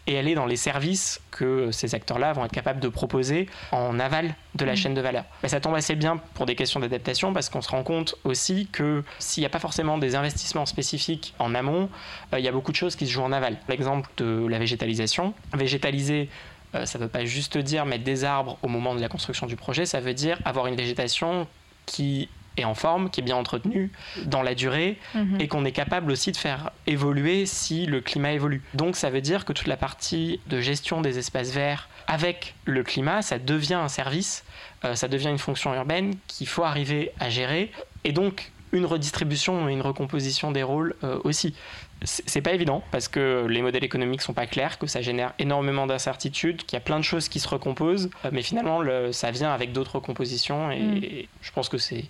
[0.06, 4.00] et elle est dans les services que ces acteurs-là vont être capables de proposer en
[4.00, 4.76] aval de la mmh.
[4.76, 5.24] chaîne de valeur.
[5.44, 8.68] Mais ça tombe assez bien pour des questions d'adaptation parce qu'on se rend compte aussi
[8.72, 11.90] que s'il n'y a pas forcément des investissements spécifiques en amont,
[12.34, 13.58] euh, il y a beaucoup de choses qui se jouent en aval.
[13.68, 15.34] L'exemple de la végétalisation.
[15.54, 16.30] Végétaliser,
[16.76, 19.48] euh, ça ne veut pas juste dire mettre des arbres au moment de la construction
[19.48, 21.48] du projet, ça veut dire avoir une végétation
[21.86, 23.92] qui est en forme, qui est bien entretenue
[24.26, 25.40] dans la durée mhm.
[25.40, 28.62] et qu'on est capable aussi de faire évoluer si le climat évolue.
[28.74, 32.84] Donc ça veut dire que toute la partie de gestion des espaces verts avec le
[32.84, 34.44] climat, ça devient un service,
[34.86, 37.72] euh, ça devient une fonction urbaine qu'il faut arriver à gérer.
[38.04, 41.54] Et donc, une redistribution et une recomposition des rôles euh, aussi.
[42.04, 45.88] C'est pas évident parce que les modèles économiques sont pas clairs, que ça génère énormément
[45.88, 49.52] d'incertitudes, qu'il y a plein de choses qui se recomposent, euh, mais finalement ça vient
[49.52, 51.28] avec d'autres compositions et, mm.
[51.42, 52.06] je pense que c'est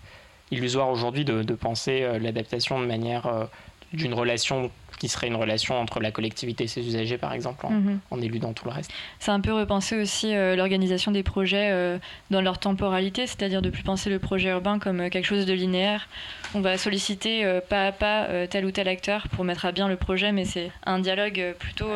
[0.51, 3.47] illusoire aujourd'hui de, penser l'adaptation de manière
[3.93, 7.71] d'une relation qui serait une relation entre la collectivité et ses usagers, par exemple, en,
[7.71, 7.99] mhm.
[8.21, 8.91] éludant tout le reste.
[9.19, 11.97] C'est un peu repenser aussi euh, l'organisation des projets euh,
[12.31, 15.53] dans leur temporalité, c'est-à-dire de plus penser le projet urbain comme euh, quelque chose de
[15.53, 16.07] linéaire.
[16.53, 19.97] On va solliciter pas à pas tel ou tel acteur pour mettre à bien le
[19.97, 21.89] projet, mais c'est un dialogue plutôt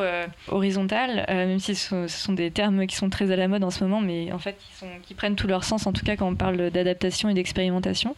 [0.49, 3.83] horizontal, même si ce sont, des termes qui sont très à la mode en ce
[3.83, 6.27] moment, mais en fait qui, sont, qui prennent tout leur sens, en tout cas quand
[6.27, 8.15] on parle d'adaptation et d'expérimentation.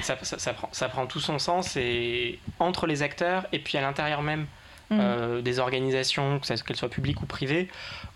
[0.00, 3.82] Ça, ça, prend, ça prend tout son sens et entre les acteurs et puis à
[3.82, 4.46] l'intérieur même
[4.90, 4.98] mm.
[5.00, 7.68] euh, des organisations, qu'elles soient publiques ou privées,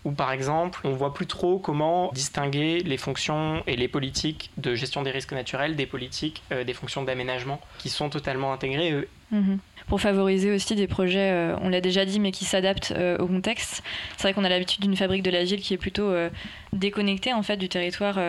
[0.03, 4.75] où par exemple on voit plus trop comment distinguer les fonctions et les politiques de
[4.75, 9.07] gestion des risques naturels des politiques euh, des fonctions d'aménagement qui sont totalement intégrées.
[9.33, 9.57] Mm-hmm
[9.89, 13.25] pour favoriser aussi des projets, euh, on l'a déjà dit, mais qui s'adaptent euh, au
[13.25, 13.83] contexte.
[14.15, 16.29] C'est vrai qu'on a l'habitude d'une fabrique de la ville qui est plutôt euh,
[16.73, 18.19] déconnectée en fait du territoire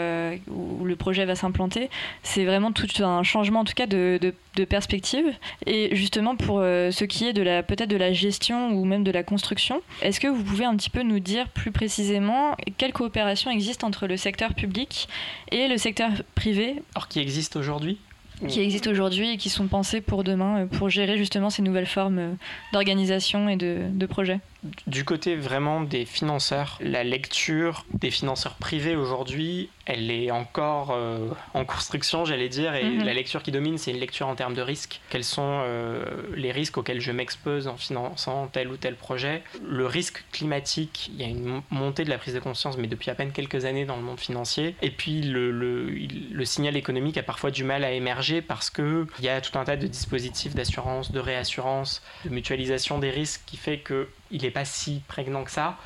[0.48, 1.90] où le projet va s'implanter.
[2.22, 5.26] C'est vraiment tout un changement en tout cas de, de, perspective.
[5.66, 9.10] Et justement pour ce qui est de la peut-être de la gestion ou même de
[9.10, 13.50] la construction, est-ce que vous pouvez un petit peu nous dire plus précisément quelle coopération
[13.50, 15.08] existe entre le secteur public
[15.50, 16.82] et le secteur privé?
[16.94, 17.98] Alors qui existe aujourd'hui?
[18.48, 21.86] Qui existent aujourd'hui et qui sont pensés pour demain, euh, pour gérer justement ces nouvelles
[21.86, 22.32] formes euh,
[22.72, 24.40] d'organisation et de, de projets
[24.86, 31.30] du côté vraiment des financeurs, la lecture des financeurs privés aujourd'hui, elle est encore euh,
[31.54, 33.04] en construction, j'allais dire, et mhm.
[33.04, 35.00] la lecture qui domine, c'est une lecture en termes de risques.
[35.08, 39.42] Quels sont euh, les risques auxquels je m'expose en finançant tel ou tel projet?
[39.66, 43.10] Le risque climatique, il y a une montée de la prise de conscience, mais depuis
[43.10, 44.74] à peine quelques années dans le monde financier.
[44.82, 49.28] Et puis le, le signal économique a parfois du mal à émerger parce qu'il y
[49.28, 53.78] a tout un tas de dispositifs d'assurance, de réassurance, de mutualisation des risques qui fait
[53.78, 55.76] que il n'est pas si prégnant que ça.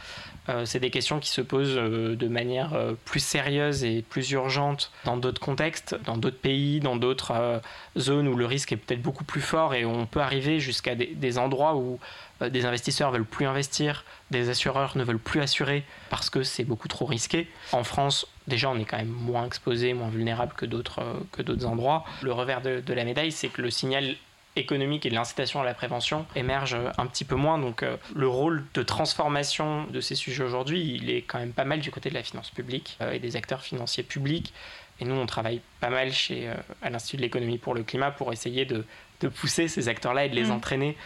[0.64, 2.72] c'est des questions qui se posent de manière
[3.04, 7.62] plus sérieuse et plus urgente dans d'autres contextes, dans d'autres pays, dans d'autres
[7.96, 11.38] zones où le risque est peut-être beaucoup plus fort et on peut arriver jusqu'à des,
[11.38, 11.98] endroits où
[12.40, 16.88] des investisseurs veulent plus investir, des assureurs ne veulent plus assurer parce que c'est beaucoup
[16.88, 17.48] trop risqué.
[17.72, 21.00] En France, déjà, on est quand même moins exposé, moins vulnérable que d'autres
[21.32, 22.04] que endroits.
[22.22, 24.16] Le revers de la médaille, c'est que le signal
[24.56, 27.58] économique et de l'incitation à la prévention émerge un petit peu moins.
[27.58, 31.64] Donc euh, le rôle de transformation de ces sujets aujourd'hui, il est quand même pas
[31.64, 34.52] mal du côté de la finance publique euh, et des acteurs financiers publics.
[35.00, 38.12] Et nous, on travaille pas mal chez, euh, à l'Institut de l'économie pour le climat
[38.12, 38.84] pour essayer de,
[39.20, 40.52] de pousser ces acteurs-là et de les mmh.
[40.52, 40.96] entraîner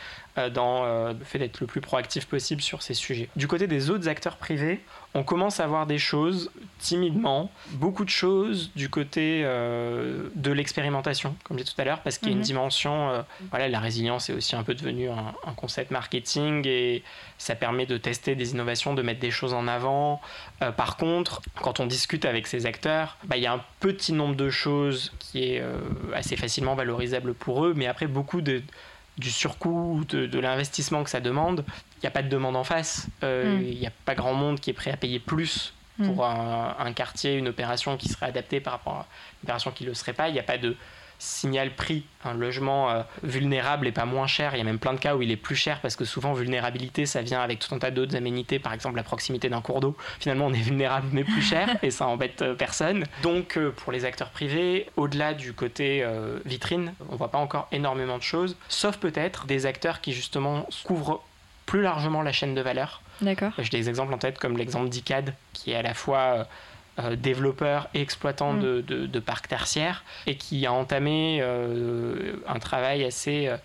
[0.52, 3.28] dans le fait d'être le plus proactif possible sur ces sujets.
[3.36, 4.80] Du côté des autres acteurs privés,
[5.14, 11.34] on commence à voir des choses timidement, beaucoup de choses du côté euh, de l'expérimentation,
[11.44, 12.44] comme je disais tout à l'heure, parce qu'il y a une mhm.
[12.44, 17.02] dimension, euh, voilà, la résilience est aussi un peu devenu un, concept marketing et
[17.38, 20.20] ça permet de tester des innovations, de mettre des choses en avant.
[20.62, 24.12] Euh, par contre, quand on discute avec ces acteurs, bah, il y a un petit
[24.12, 25.62] nombre de choses qui est
[26.14, 28.62] assez facilement valorisable pour eux, mais après beaucoup de
[29.18, 31.64] du surcoût, de, l'investissement que ça demande,
[31.96, 33.08] il n'y a pas de demande en face.
[33.22, 33.62] Euh, mm.
[33.62, 36.20] Il n'y a pas grand monde qui est prêt à payer plus pour mm.
[36.20, 39.06] un, un, quartier, une opération qui serait adaptée par rapport à
[39.42, 40.28] une opération qui ne le serait pas.
[40.28, 40.76] Il n'y a pas de
[41.18, 42.04] signal prix.
[42.24, 44.54] Un logement euh, vulnérable et pas moins cher.
[44.54, 46.32] Il y a même plein de cas où il est plus cher parce que souvent
[46.32, 49.80] vulnérabilité ça vient avec tout un tas d'autres aménités, par exemple la proximité d'un cours
[49.80, 49.96] d'eau.
[50.20, 53.04] Finalement on est vulnérable mais plus cher et ça embête euh, personne.
[53.22, 56.04] Donc euh, pour les acteurs privés, au-delà du côté
[56.44, 61.22] vitrine, on voit pas encore énormément de choses, sauf peut-être des acteurs qui justement couvrent
[61.66, 63.02] plus largement la chaîne de valeur.
[63.20, 63.52] D'accord.
[63.58, 66.46] J'ai des exemples en tête comme l'exemple d'ICAD qui est à la fois
[66.98, 68.60] euh, développeur et exploitant mm.
[68.60, 73.56] de, de, parcs tertiaires et qui a entamé euh, un travail assez euh,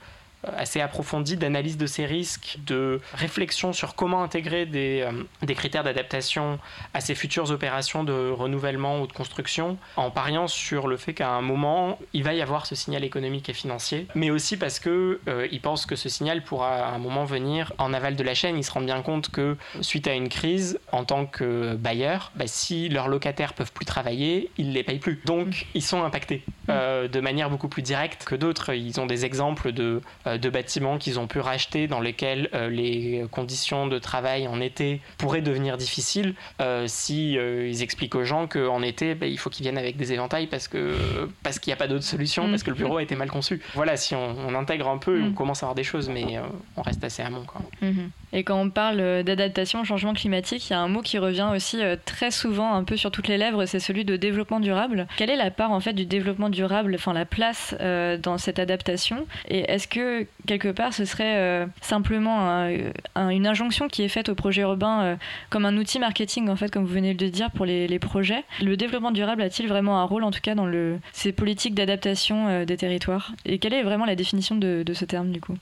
[0.57, 5.83] assez approfondie d'analyse de ces risques, de réflexion sur comment intégrer des, euh, des critères
[5.83, 6.59] d'adaptation
[6.93, 11.29] à ces futures opérations de renouvellement ou de construction, en pariant sur le fait qu'à
[11.29, 15.19] un moment, il va y avoir ce signal économique et financier, mais aussi parce qu'ils
[15.27, 18.57] euh, pensent que ce signal pourra à un moment venir en aval de la chaîne.
[18.57, 22.47] Ils se rendent bien compte que suite à une crise, en tant que bailleur, bah,
[22.47, 25.21] si leurs locataires peuvent plus travailler, ils ne les payent plus.
[25.25, 28.73] Donc, ils sont impactés euh, de manière beaucoup plus directe que d'autres.
[28.73, 32.69] Ils ont des exemples de euh, de bâtiments qu'ils ont pu racheter dans lesquels euh,
[32.69, 38.47] les conditions de travail en été pourraient devenir difficiles euh, si ils expliquent aux gens
[38.47, 40.95] qu'en été bah, il faut qu'ils viennent avec des éventails parce que
[41.41, 43.61] parce qu'il n'y a pas d'autre solution parce que le bureau a été mal conçu.
[43.73, 45.33] Voilà, si on, intègre un peu, on mm.
[45.33, 46.39] commence à avoir des choses, mais
[46.77, 47.43] on reste assez amont.
[47.45, 47.61] Quoi.
[47.81, 48.09] Mm-hmm.
[48.33, 51.49] Et quand on parle d'adaptation au changement climatique, il y a un mot qui revient
[51.53, 55.07] aussi très souvent un peu sur toutes les lèvres, c'est celui de développement durable.
[55.17, 59.25] Quelle est la part en fait du développement durable, enfin la place dans cette adaptation?
[59.47, 62.67] Et est-ce que quelque part, ce serait euh, simplement
[63.15, 65.15] une injonction qui est faite au projet urbain euh,
[65.49, 68.43] comme un outil marketing, en fait, comme vous venez de dire, pour les, projets.
[68.61, 72.47] Le développement durable a-t-il vraiment un rôle, en tout cas, dans le, ces politiques d'adaptation
[72.47, 73.31] euh, des territoires?
[73.45, 75.57] Et quelle est vraiment la définition de, ce terme, du coup?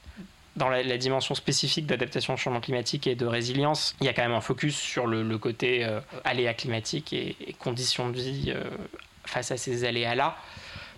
[0.55, 4.23] Dans la, dimension spécifique d'adaptation au changement climatique et de résilience, il y a quand
[4.23, 5.87] même un focus sur le, côté
[6.23, 8.53] aléas climatiques et, et, conditions de vie
[9.25, 10.35] face à ces aléas-là.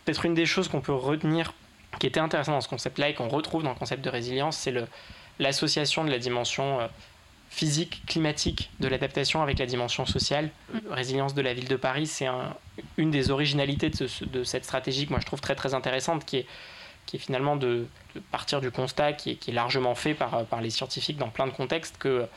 [0.06, 1.54] Peut-être une des choses qu'on peut retenir
[2.00, 4.74] qui était intéressant dans ce concept-là et qu'on retrouve dans le concept de résilience, c'est
[5.40, 6.88] l'association de la dimension euh,
[7.50, 10.50] physique, climatique de l'adaptation avec la dimension sociale.
[10.74, 10.78] Mm.
[10.92, 12.28] Résilience de la ville de Paris, c'est
[12.98, 16.48] une des originalités de, cette stratégie que moi je trouve très très intéressante, qui est,
[17.06, 17.86] qui est finalement de,
[18.32, 21.48] partir du constat qui est, qui est, largement fait par, par les scientifiques dans plein
[21.48, 22.28] de contextes que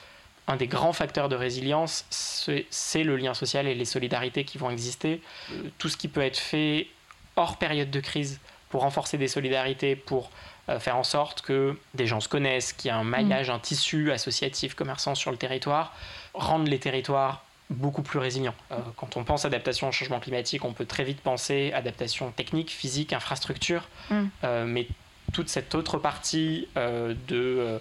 [0.48, 4.70] un des grands facteurs de résilience, c'est le lien social et les solidarités qui vont
[4.70, 5.20] exister.
[5.50, 6.88] Euh, tout ce qui peut être fait
[7.34, 10.30] hors période de crise pour renforcer des solidarités, pour
[10.68, 13.54] euh, faire en sorte que des gens se connaissent, qu'il y ait un maillage, mm.
[13.54, 15.94] un tissu associatif, commerçant sur le territoire,
[16.34, 18.54] rendre les territoires beaucoup plus résilients.
[18.72, 22.70] Euh, quand on pense adaptation au changement climatique, on peut très vite penser adaptation technique,
[22.70, 24.24] physique, infrastructure, mm.
[24.42, 24.88] euh, mais
[25.32, 27.80] toute cette autre partie de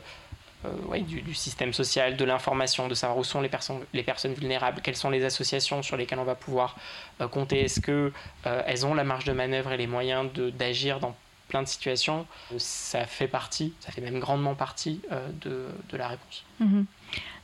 [0.65, 4.81] euh, du, système social, de l'information, de savoir où sont les personnes, les personnes vulnérables,
[4.81, 6.77] quelles sont les associations sur lesquelles on va pouvoir
[7.21, 8.11] euh, compter, est-ce qu'elles
[8.47, 11.15] euh, ont la marge de manœuvre et les moyens d'agir dans
[11.47, 12.25] plein de situations,
[12.57, 14.99] ça fait partie, ça fait même grandement partie
[15.41, 16.43] de, la réponse.
[16.59, 16.85] Mm-hmm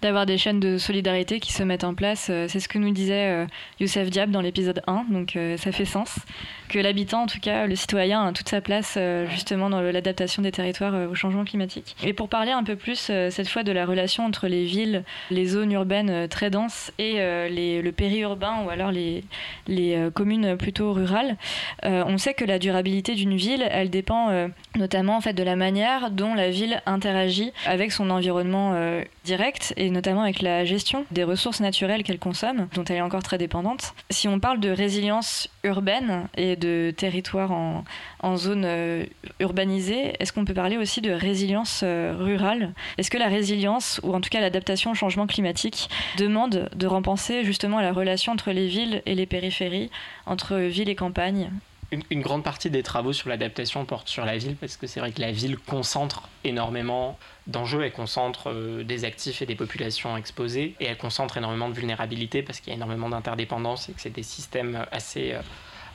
[0.01, 2.27] d'avoir des chaînes de solidarité qui se mettent en place.
[2.29, 3.45] Euh, c'est ce que nous disait euh,
[3.79, 6.19] Youssef Diab dans l'épisode 1, donc euh, ça fait sens.
[6.69, 8.97] Que l'habitant, en tout cas, le citoyen, a toute sa place
[9.29, 11.97] justement dans l'adaptation des territoires au changement climatique.
[12.01, 15.47] Et pour parler un peu plus cette fois de la relation entre les villes, les
[15.47, 17.15] zones urbaines très denses et
[17.49, 19.25] les, le périurbain ou alors les,
[19.67, 21.35] les communes plutôt rurales,
[21.83, 26.09] on sait que la durabilité d'une ville, elle dépend notamment en fait de la manière
[26.09, 31.59] dont la ville interagit avec son environnement direct et notamment avec la gestion des ressources
[31.59, 33.93] naturelles qu'elle consomme, dont elle est encore très dépendante.
[34.09, 37.83] Si on parle de résilience urbaine et de territoire en,
[38.37, 39.05] zone euh,
[39.39, 42.73] urbanisée, est-ce qu'on peut parler aussi de résilience euh, rurale?
[42.97, 47.43] Est-ce que la résilience, ou en tout cas l'adaptation au changement climatique, demande de repenser
[47.43, 49.91] justement la relation entre les villes et les périphéries,
[50.25, 51.51] entre ville et campagne
[51.91, 55.11] une, grande partie des travaux sur l'adaptation porte sur la ville parce que c'est vrai
[55.11, 60.75] que la ville concentre énormément d'enjeux, elle concentre euh, des actifs et des populations exposées
[60.79, 64.09] et elle concentre énormément de vulnérabilité parce qu'il y a énormément d'interdépendance et que c'est
[64.09, 65.41] des systèmes assez, euh,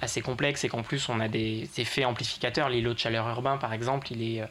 [0.02, 2.68] assez complexes et qu'en plus on a des effets amplificateurs.
[2.68, 4.42] L'îlot de chaleur urbain par exemple, il est...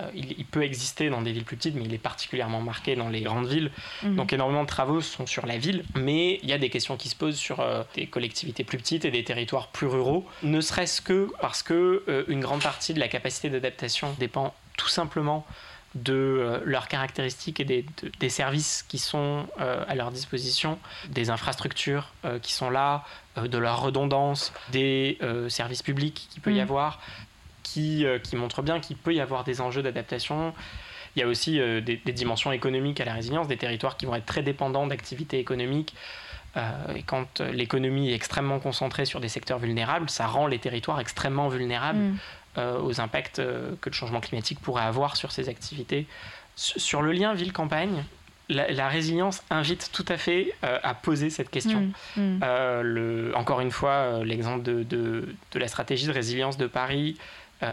[0.00, 3.08] Euh, il, peut exister dans des villes plus petites, mais il est particulièrement marqué dans
[3.08, 3.70] les grandes villes.
[4.02, 4.16] Mhm.
[4.16, 7.08] Donc énormément de travaux sont sur la ville, mais il y a des questions qui
[7.08, 11.00] se posent sur euh, des collectivités plus petites et des territoires plus ruraux, ne serait-ce
[11.00, 15.46] que parce que euh, une grande partie de la capacité d'adaptation dépend tout simplement
[15.94, 20.78] de leurs caractéristiques et des, services qui sont à leur disposition,
[21.08, 23.06] des infrastructures qui sont là,
[23.42, 25.16] de leur redondance, des
[25.48, 26.60] services publics qu'il peut y mhm.
[26.60, 27.00] avoir,
[27.76, 30.52] euh, qui, montre bien qu'il peut y avoir des enjeux d'adaptation.
[31.14, 34.14] Il y a aussi euh, des, dimensions économiques à la résilience, des territoires qui vont
[34.14, 35.94] être très dépendants d'activités économiques.
[36.56, 41.00] Euh, et quand l'économie est extrêmement concentrée sur des secteurs vulnérables, ça rend les territoires
[41.00, 42.60] extrêmement vulnérables mm.
[42.82, 46.06] aux impacts que le changement climatique pourrait avoir sur ces activités.
[46.54, 48.04] Sur le lien ville-campagne,
[48.48, 51.92] la, résilience invite tout à fait à poser cette question.
[52.16, 52.38] Mm.
[52.38, 53.34] Mm.
[53.34, 57.18] encore une fois, l'exemple de, de, la stratégie de résilience de Paris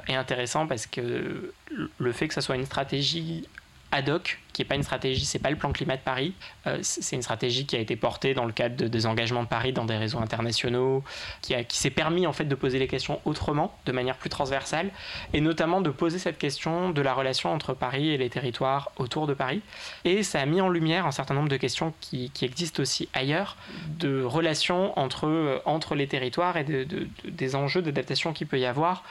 [0.07, 1.53] est intéressant parce que
[1.97, 3.47] le fait que ça soit une stratégie
[3.91, 6.33] ad hoc, qui n'est pas une stratégie, c'est pas le plan climat de Paris,
[6.67, 9.47] euh, c'est une stratégie qui a été portée dans le cadre de, des engagements de
[9.47, 11.03] Paris dans des réseaux internationaux,
[11.41, 14.91] qui, qui s'est permis en fait de poser les questions autrement, de manière plus transversale,
[15.33, 19.27] et notamment de poser cette question de la relation entre Paris et les territoires autour
[19.27, 19.61] de Paris.
[20.05, 23.09] Et ça a mis en lumière un certain nombre de questions qui, qui existent aussi
[23.13, 23.57] ailleurs,
[23.99, 26.85] de relations entre, euh, entre les territoires et de,
[27.25, 29.03] des enjeux d'adaptation qu'il peut y avoir.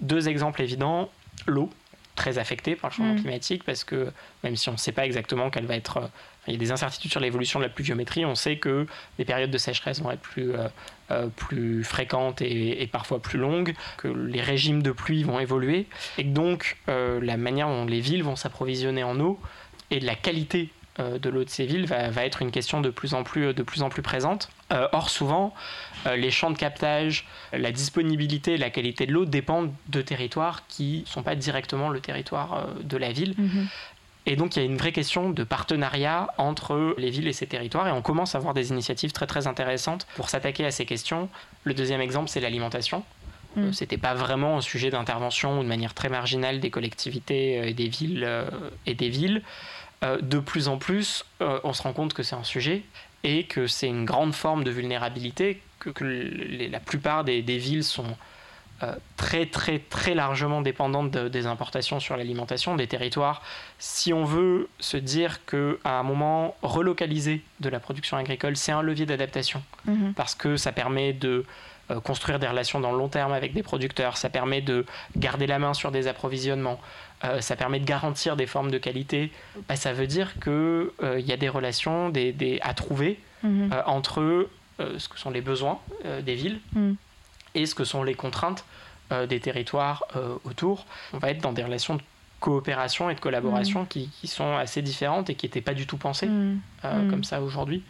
[0.00, 1.10] Deux exemples évidents,
[1.46, 1.70] l'eau
[2.20, 3.22] très affectée par le changement mm.
[3.22, 4.12] climatique parce que
[4.44, 5.96] même si on ne sait pas exactement qu'elle va être...
[5.96, 6.06] Euh,
[6.46, 8.86] il y a des incertitudes sur l'évolution de la pluviométrie, on sait que
[9.18, 10.68] les périodes de sécheresse vont être plus, euh,
[11.10, 15.86] euh, plus fréquentes et, parfois plus longues, que les régimes de pluie vont évoluer
[16.18, 19.38] et que donc la manière dont les villes vont s'approvisionner en eau
[19.90, 22.90] et de la qualité de l'eau de ces villes va, va, être une question de
[22.90, 24.50] plus en plus, de plus, en plus présente.
[24.92, 25.54] Or, souvent,
[26.06, 31.02] euh, les champs de captage, la disponibilité la qualité de l'eau dépendent de territoires qui
[31.04, 33.34] ne sont pas directement le territoire euh, de la ville.
[33.36, 33.68] Mhm.
[34.26, 37.46] Et donc il y a une vraie question de partenariat entre les villes et ces
[37.46, 40.84] territoires et on commence à voir des initiatives très très intéressantes pour s'attaquer à ces
[40.84, 41.28] questions.
[41.64, 43.02] Le deuxième exemple c'est l'alimentation.
[43.54, 47.68] Ce euh, C'était pas vraiment un sujet d'intervention ou de manière très marginale des collectivités
[47.68, 48.28] et des villes
[48.86, 49.42] et des villes.
[50.02, 52.84] de plus en plus, on se rend compte que c'est un sujet
[53.24, 56.04] et que c'est une grande forme de vulnérabilité que,
[56.70, 58.16] la plupart des, villes sont
[58.82, 63.42] euh, très très très largement dépendantes des importations sur l'alimentation des territoires.
[63.78, 68.72] Si on veut se dire que à un moment relocaliser de la production agricole, c'est
[68.72, 70.14] un levier d'adaptation mhm.
[70.14, 71.44] parce que ça permet de
[71.90, 75.46] euh, construire des relations dans le long terme avec des producteurs, ça permet de garder
[75.46, 76.80] la main sur des approvisionnements,
[77.24, 79.30] euh, ça permet de garantir des formes de qualité,
[79.68, 83.70] bah, ça veut dire qu'il il y a des relations des, à trouver mhm.
[83.86, 84.48] entre
[84.80, 86.92] euh, ce que sont les besoins euh, des villes mm.
[87.54, 88.64] et ce que sont les contraintes
[89.12, 90.04] euh, des territoires
[90.44, 90.86] autour.
[91.12, 92.02] On va être dans des relations de
[92.38, 93.88] coopération et de collaboration mm.
[93.88, 96.30] qui, qui, sont assez différentes et qui n'étaient pas du tout pensées
[96.82, 96.86] mm.
[96.88, 97.82] Euh, comme ça aujourd'hui.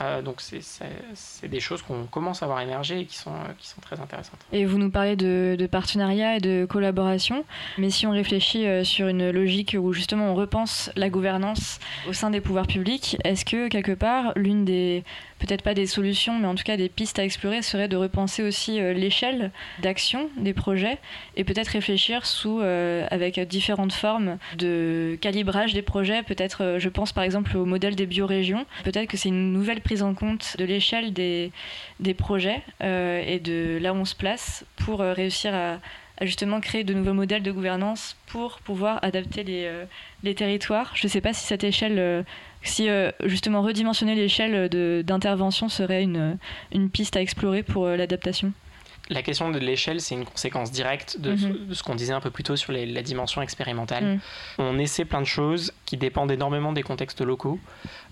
[0.00, 3.80] Euh, donc c'est des choses qu'on commence à voir émerger et qui sont, qui sont
[3.80, 4.38] très intéressantes.
[4.52, 7.44] Et vous nous parlez de, de partenariat et de collaboration,
[7.78, 12.12] mais si on réfléchit euh, sur une logique où justement on repense la gouvernance au
[12.12, 15.04] sein des pouvoirs publics, est-ce que quelque part l'une des
[15.40, 18.42] peut-être pas des solutions, mais en tout cas des pistes à explorer serait de repenser
[18.42, 20.98] aussi l'échelle d'action des projets
[21.36, 26.24] et peut-être réfléchir sous, avec différentes formes de calibrage des projets.
[26.24, 28.66] Peut-être, je pense par exemple au modèle des biorégions.
[28.84, 31.50] Peut-être que c'est une nouvelle prise en compte de l'échelle des,
[32.00, 35.78] des projets euh, et de là où on se place pour euh, réussir à,
[36.24, 39.84] justement créer de nouveaux modèles de gouvernance pour pouvoir adapter les, euh,
[40.24, 40.92] les territoires.
[40.94, 42.24] Je ne sais pas si cette échelle
[42.64, 42.88] si
[43.24, 44.68] justement redimensionner l'échelle
[45.04, 46.36] d'intervention serait une,
[46.72, 48.52] une, piste à explorer pour l'adaptation
[49.10, 51.74] la question de l'échelle, c'est une conséquence directe de, mhm.
[51.74, 54.04] ce, qu'on disait un peu plus tôt sur la dimension expérimentale.
[54.04, 54.20] Mhm.
[54.58, 57.58] On essaie plein de choses qui dépendent énormément des contextes locaux.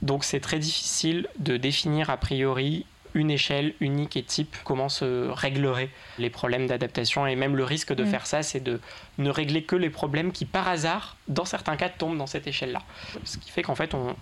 [0.02, 5.30] Donc c'est très difficile de définir a priori une échelle unique et type, comment se
[5.30, 7.26] réglerait les problèmes d'adaptation.
[7.26, 8.06] Et même le risque de mm.
[8.06, 8.78] faire ça, c'est de
[9.16, 12.82] ne régler que les problèmes qui, par hasard, dans certains cas, tombent dans cette échelle-là.
[13.24, 14.14] Ce qui fait qu'en fait, on,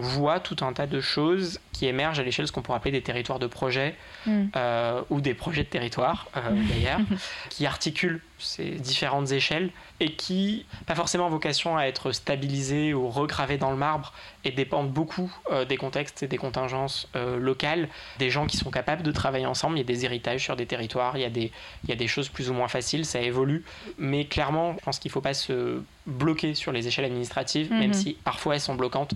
[0.00, 2.92] voit tout un tas de choses qui émergent à l'échelle de ce qu'on pourrait appeler
[2.92, 4.44] des territoires de projet mm.
[4.56, 7.00] euh, ou des projets de territoire, euh, d'ailleurs,
[7.48, 9.70] qui articulent ces différentes échelles
[10.00, 14.12] et qui, pas forcément vocation à être stabilisées ou regravées dans le marbre
[14.44, 17.88] et dépendent beaucoup euh, des contextes et des contingences locales,
[18.18, 19.76] des gens qui sont capables de travailler ensemble.
[19.76, 21.52] Il y a des héritages sur des territoires, il y a des,
[21.84, 23.64] il y a des choses plus ou moins faciles, ça évolue,
[23.98, 27.88] mais clairement, je pense qu'il ne faut pas se bloquer sur les échelles administratives, même
[27.88, 27.94] mhm.
[27.94, 29.14] si parfois elles sont bloquantes.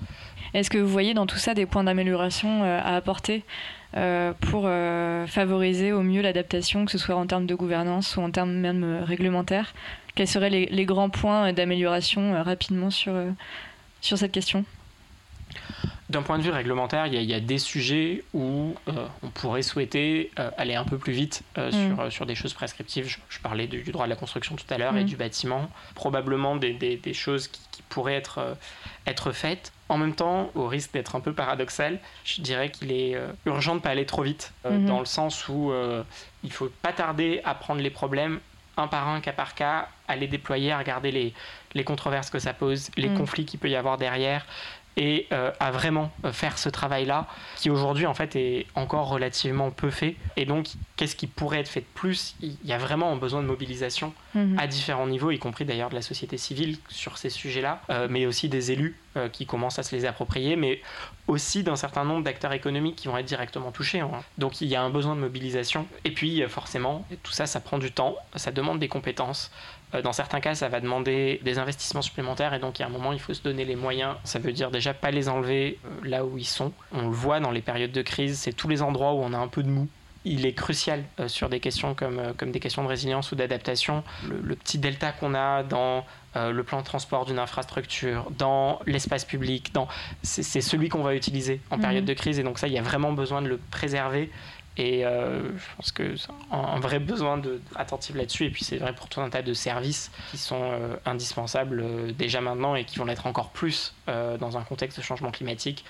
[0.55, 3.45] Est-ce que vous voyez dans tout ça des points d'amélioration euh, à apporter?
[3.45, 8.21] euh, pour euh, favoriser au mieux l'adaptation, que ce soit en termes de gouvernance ou
[8.21, 9.75] en termes même réglementaires.
[10.15, 13.15] Quels seraient les, grands points d'amélioration rapidement sur,
[14.01, 14.65] sur cette question?
[16.11, 20.31] D'un point de vue réglementaire, il y, a, des sujets où euh, on pourrait souhaiter
[20.39, 21.97] euh, aller un peu plus vite euh, mm.
[21.97, 23.19] sur, sur, des choses prescriptives.
[23.29, 25.07] Je, parlais du, droit de la construction tout à l'heure et mm.
[25.07, 25.71] du bâtiment.
[25.95, 27.61] Probablement des, des, choses qui,
[27.91, 28.57] pourraient être,
[29.07, 29.73] être faites.
[29.89, 33.17] En même temps, au risque d'être un peu paradoxal, je dirais qu'il est
[33.47, 34.85] urgent de ne pas aller trop vite, mm-hmm.
[34.85, 35.73] dans le sens où
[36.43, 38.41] il ne faut pas tarder à prendre les problèmes
[38.79, 41.35] un par un, cas par cas, à les déployer, à regarder les,
[41.75, 43.19] les controverses que ça pose, les mm.
[43.19, 44.47] conflits qu'il peut y avoir derrière,
[44.99, 47.27] et euh, à vraiment euh, faire ce travail-là,
[47.57, 50.17] qui aujourd'hui en fait est encore relativement peu fait.
[50.37, 52.35] Et donc, qu'est-ce qui pourrait être fait de plus?
[52.43, 54.59] Il y a vraiment besoin de mobilisation mhm.
[54.59, 58.27] à différents niveaux, y compris d'ailleurs de la société civile sur ces sujets-là, euh, mais
[58.27, 58.97] aussi des élus
[59.33, 60.81] qui commencent à se les approprier, mais
[61.27, 63.99] aussi d'un certain nombre d'acteurs économiques qui vont être directement touchés.
[63.99, 64.13] Hein.
[64.37, 65.89] Donc il y a un besoin de mobilisation.
[66.05, 69.51] Et puis forcément, tout ça, ça prend du temps, ça demande des compétences.
[69.95, 72.89] Euh, dans certains cas, ça va demander des investissements supplémentaires et donc il y a
[72.89, 74.17] un moment, il faut se donner les moyens.
[74.25, 76.73] Ça veut dire déjà pas les enlever euh, là où ils sont.
[76.93, 79.39] On le voit dans les périodes de crise, c'est tous les endroits où on a
[79.39, 79.89] un peu de mou.
[80.25, 84.03] Il est crucial euh, sur des questions comme, comme des questions de résilience ou d'adaptation.
[84.29, 86.05] Le, petit delta qu'on a dans
[86.37, 89.89] le plan de transport d'une infrastructure, dans l'espace public, dans...
[90.23, 92.09] c'est celui qu'on va utiliser en période mhm.
[92.09, 94.31] de crise et donc ça, il y a vraiment besoin de le préserver
[94.79, 96.15] et euh, je pense que
[96.53, 98.47] un, vrai besoin d'être attentif là-dessus.
[98.47, 102.13] Et puis c'est vrai pour tout un tas de services qui sont euh, indispensables euh,
[102.13, 105.85] déjà maintenant et qui vont l'être encore plus dans un contexte de changement climatique.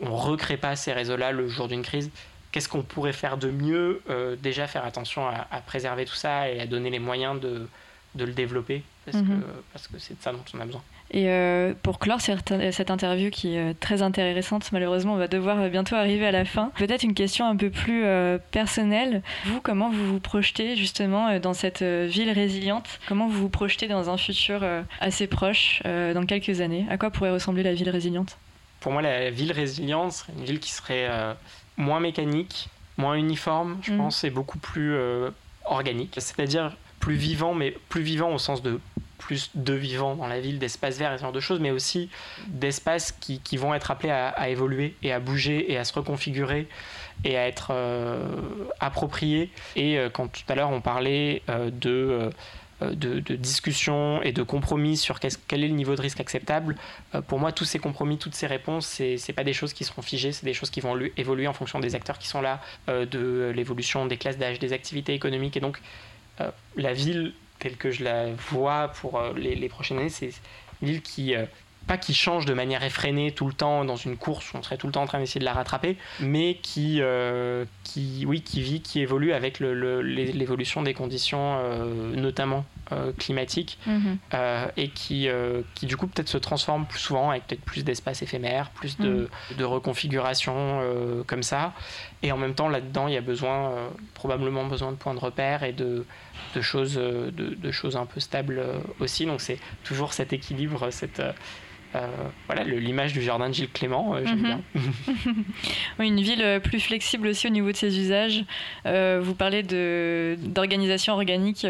[0.00, 2.10] On ne recrée pas ces réseaux-là le jour d'une crise.
[2.50, 4.02] Qu'est-ce qu'on pourrait faire de mieux
[4.42, 7.68] Déjà faire attention à, à, préserver tout ça et à donner les moyens de,
[8.16, 9.40] de le développer parce mhm.
[9.40, 10.82] que parce que c'est de ça dont on a besoin.
[11.12, 12.50] Et euh, pour clore cette,
[12.90, 16.44] interview qui est euh, très intéressante, malheureusement on va devoir euh, bientôt arriver à la
[16.44, 16.72] fin.
[16.76, 18.04] Peut-être une question un peu plus
[18.50, 19.22] personnelle.
[19.44, 22.98] Vous, comment vous vous projetez justement dans cette ville résiliente?
[23.08, 24.64] Comment vous vous projetez dans un futur
[25.00, 26.86] assez proche, dans quelques années?
[26.90, 28.38] À quoi pourrait ressembler la ville résiliente?
[28.80, 31.08] Pour moi, la ville résiliente serait une ville qui serait
[31.76, 33.96] moins mécanique, moins uniforme, je mm.
[33.96, 34.96] pense, et beaucoup plus
[35.64, 36.14] organique.
[36.18, 38.80] C'est-à-dire plus vivant, mais plus vivant au sens de
[39.18, 42.10] plus de vivants dans la ville, d'espaces verts et ce genre de choses, mais aussi
[42.48, 46.68] d'espaces qui, qui, vont être appelés à, évoluer et à bouger et à se reconfigurer
[47.24, 48.28] et à être euh,
[48.80, 49.50] appropriés.
[49.74, 52.30] Et euh, quand tout à l'heure on parlait euh, de,
[52.80, 56.76] de, de, discussion et de compromis sur quel est le niveau de risque acceptable,
[57.26, 60.02] pour moi tous ces compromis, toutes ces réponses, c'est, c'est pas des choses qui seront
[60.02, 63.50] figées, c'est des choses qui vont évoluer en fonction des acteurs qui sont là, de
[63.56, 65.80] l'évolution des classes d'âge, des activités économiques et donc
[66.76, 70.30] la ville telle que je la vois pour euh, les, prochaines années, c'est
[70.82, 71.46] une ville qui euh,
[71.86, 74.76] pas qui change de manière effrénée tout le temps dans une course où on serait
[74.76, 77.00] tout le temps en train d'essayer de la rattraper, mais qui,
[77.84, 81.60] qui, oui, qui vit, qui évolue avec l'évolution des conditions,
[82.16, 82.64] notamment
[83.18, 84.18] climatiques, mhm.
[84.76, 85.28] et qui,
[85.76, 89.28] qui du coup peut-être se transforme plus souvent avec peut-être plus d'espace éphémère, plus de,
[89.52, 89.56] mhm.
[89.56, 90.82] de reconfiguration
[91.28, 91.72] comme ça.
[92.24, 93.70] Et en même temps, là-dedans, il y a besoin,
[94.14, 96.04] probablement besoin de points de repère et de,
[96.56, 99.26] de choses, euh, de, choses un peu stables euh, aussi.
[99.26, 102.06] Donc c'est toujours cet équilibre, cette, euh,
[102.46, 104.42] voilà, l'image du jardin de Gilles Clément, j'aime mhm.
[104.42, 104.60] bien.
[105.98, 108.44] oui, une ville plus flexible aussi au niveau de ses usages.
[108.84, 111.66] vous parlez d'organisation organique.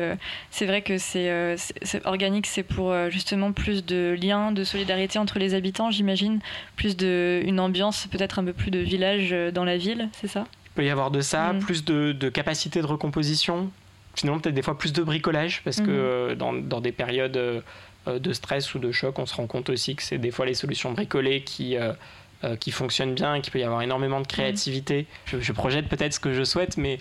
[0.50, 1.66] c'est vrai que c'est
[2.04, 6.40] organique, c'est pour justement plus de liens, de solidarité entre les habitants, j'imagine.
[6.76, 10.44] Plus de une ambiance, peut-être un peu plus de village dans la ville, c'est ça?
[10.66, 11.60] Il peut y avoir de ça, mhm.
[11.60, 13.70] plus de, de capacité de recomposition,
[14.16, 15.88] finalement peut-être des fois plus de bricolage parce que mhm.
[15.90, 17.60] euh, dans, dans, des périodes euh,
[18.06, 20.54] de stress ou de choc, on se rend compte aussi que c'est des fois les
[20.54, 25.06] solutions bricolées qui, euh, qui fonctionnent bien et qu'il peut y avoir énormément de créativité.
[25.32, 25.40] Mhm.
[25.40, 26.98] Je, projette peut-être ce que je souhaite, mais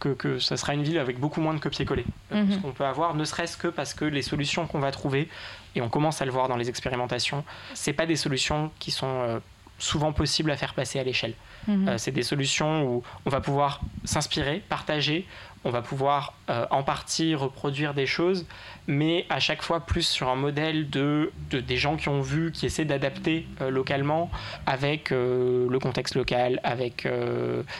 [0.00, 2.04] que, que ça sera une ville avec beaucoup moins de copier-coller.
[2.32, 2.52] Mhm.
[2.52, 5.28] Ce qu'on peut avoir, ne serait-ce que parce que les solutions qu'on va trouver,
[5.74, 7.44] et on commence à le voir dans les expérimentations,
[7.74, 9.40] c'est pas des solutions qui sont
[9.78, 11.34] souvent possibles à faire passer à l'échelle.
[11.66, 11.88] Mhm.
[11.88, 15.26] Euh, c'est des solutions où on va pouvoir s'inspirer, partager,
[15.64, 18.46] on va pouvoir euh, en partie reproduire des choses,
[18.86, 22.52] mais à chaque fois plus sur un modèle de, de des gens qui ont vu,
[22.52, 24.30] qui essaient d'adapter euh, localement
[24.66, 27.08] avec le contexte local, avec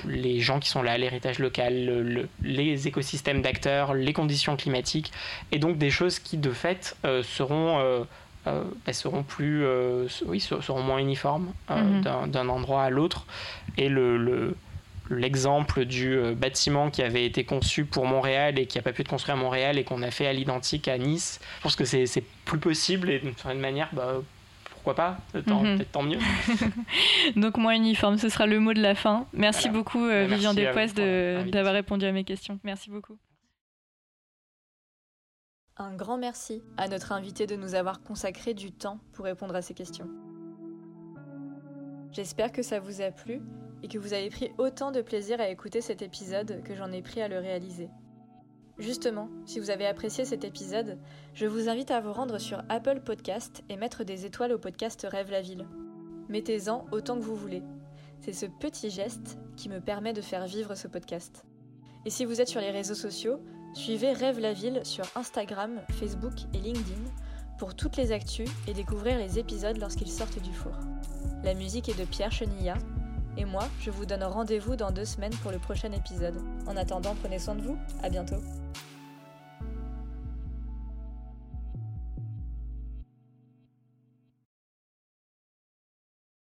[0.06, 5.12] les gens qui sont là, l'héritage local, le- les écosystèmes d'acteurs, les conditions climatiques,
[5.52, 8.04] et donc des choses qui de fait seront
[8.46, 12.30] euh, elles seront plus, euh, oui, seront moins uniformes euh, mhm.
[12.30, 13.26] d'un endroit à l'autre.
[13.76, 14.16] Et le,
[15.10, 19.08] l'exemple du bâtiment qui avait été conçu pour Montréal et qui n'a pas pu être
[19.08, 22.06] construit à Montréal et qu'on a fait à l'identique à Nice, je pense que c'est,
[22.44, 24.14] plus possible et d'une certaine manière, bah,
[24.70, 25.76] pourquoi pas tant, mhm.
[25.76, 26.18] Peut-être tant mieux.
[27.36, 29.26] Donc moins uniforme, ce sera le mot de la fin.
[29.32, 32.58] Merci beaucoup bah, Vivian Despoisses d'avoir répondu à mes questions.
[32.64, 33.18] Merci beaucoup.
[35.80, 39.62] Un grand merci à notre invité de nous avoir consacré du temps pour répondre à
[39.62, 40.08] ces questions.
[42.10, 43.40] J'espère que ça vous a plu
[43.82, 47.02] et que vous avez pris autant de plaisir à écouter cet épisode que j'en ai
[47.02, 47.88] pris à le réaliser.
[48.78, 50.98] Justement, si vous avez apprécié cet épisode,
[51.34, 55.06] je vous invite à vous rendre sur Apple Podcast et mettre des étoiles au podcast
[55.10, 55.66] Rêve la ville.
[56.28, 57.62] Mettez-en autant que vous voulez.
[58.20, 61.44] C'est ce petit geste qui me permet de faire vivre ce podcast.
[62.04, 63.40] Et si vous êtes sur les réseaux sociaux,
[63.74, 67.02] Suivez Rêve la Ville sur Instagram, Facebook et LinkedIn
[67.58, 70.72] pour toutes les actus et découvrir les épisodes lorsqu'ils sortent du four.
[71.44, 72.74] La musique est de Pierre Chenilla,
[73.36, 76.40] et moi, je vous donne rendez-vous dans deux semaines pour le prochain épisode.
[76.66, 78.42] En attendant, prenez soin de vous, à bientôt.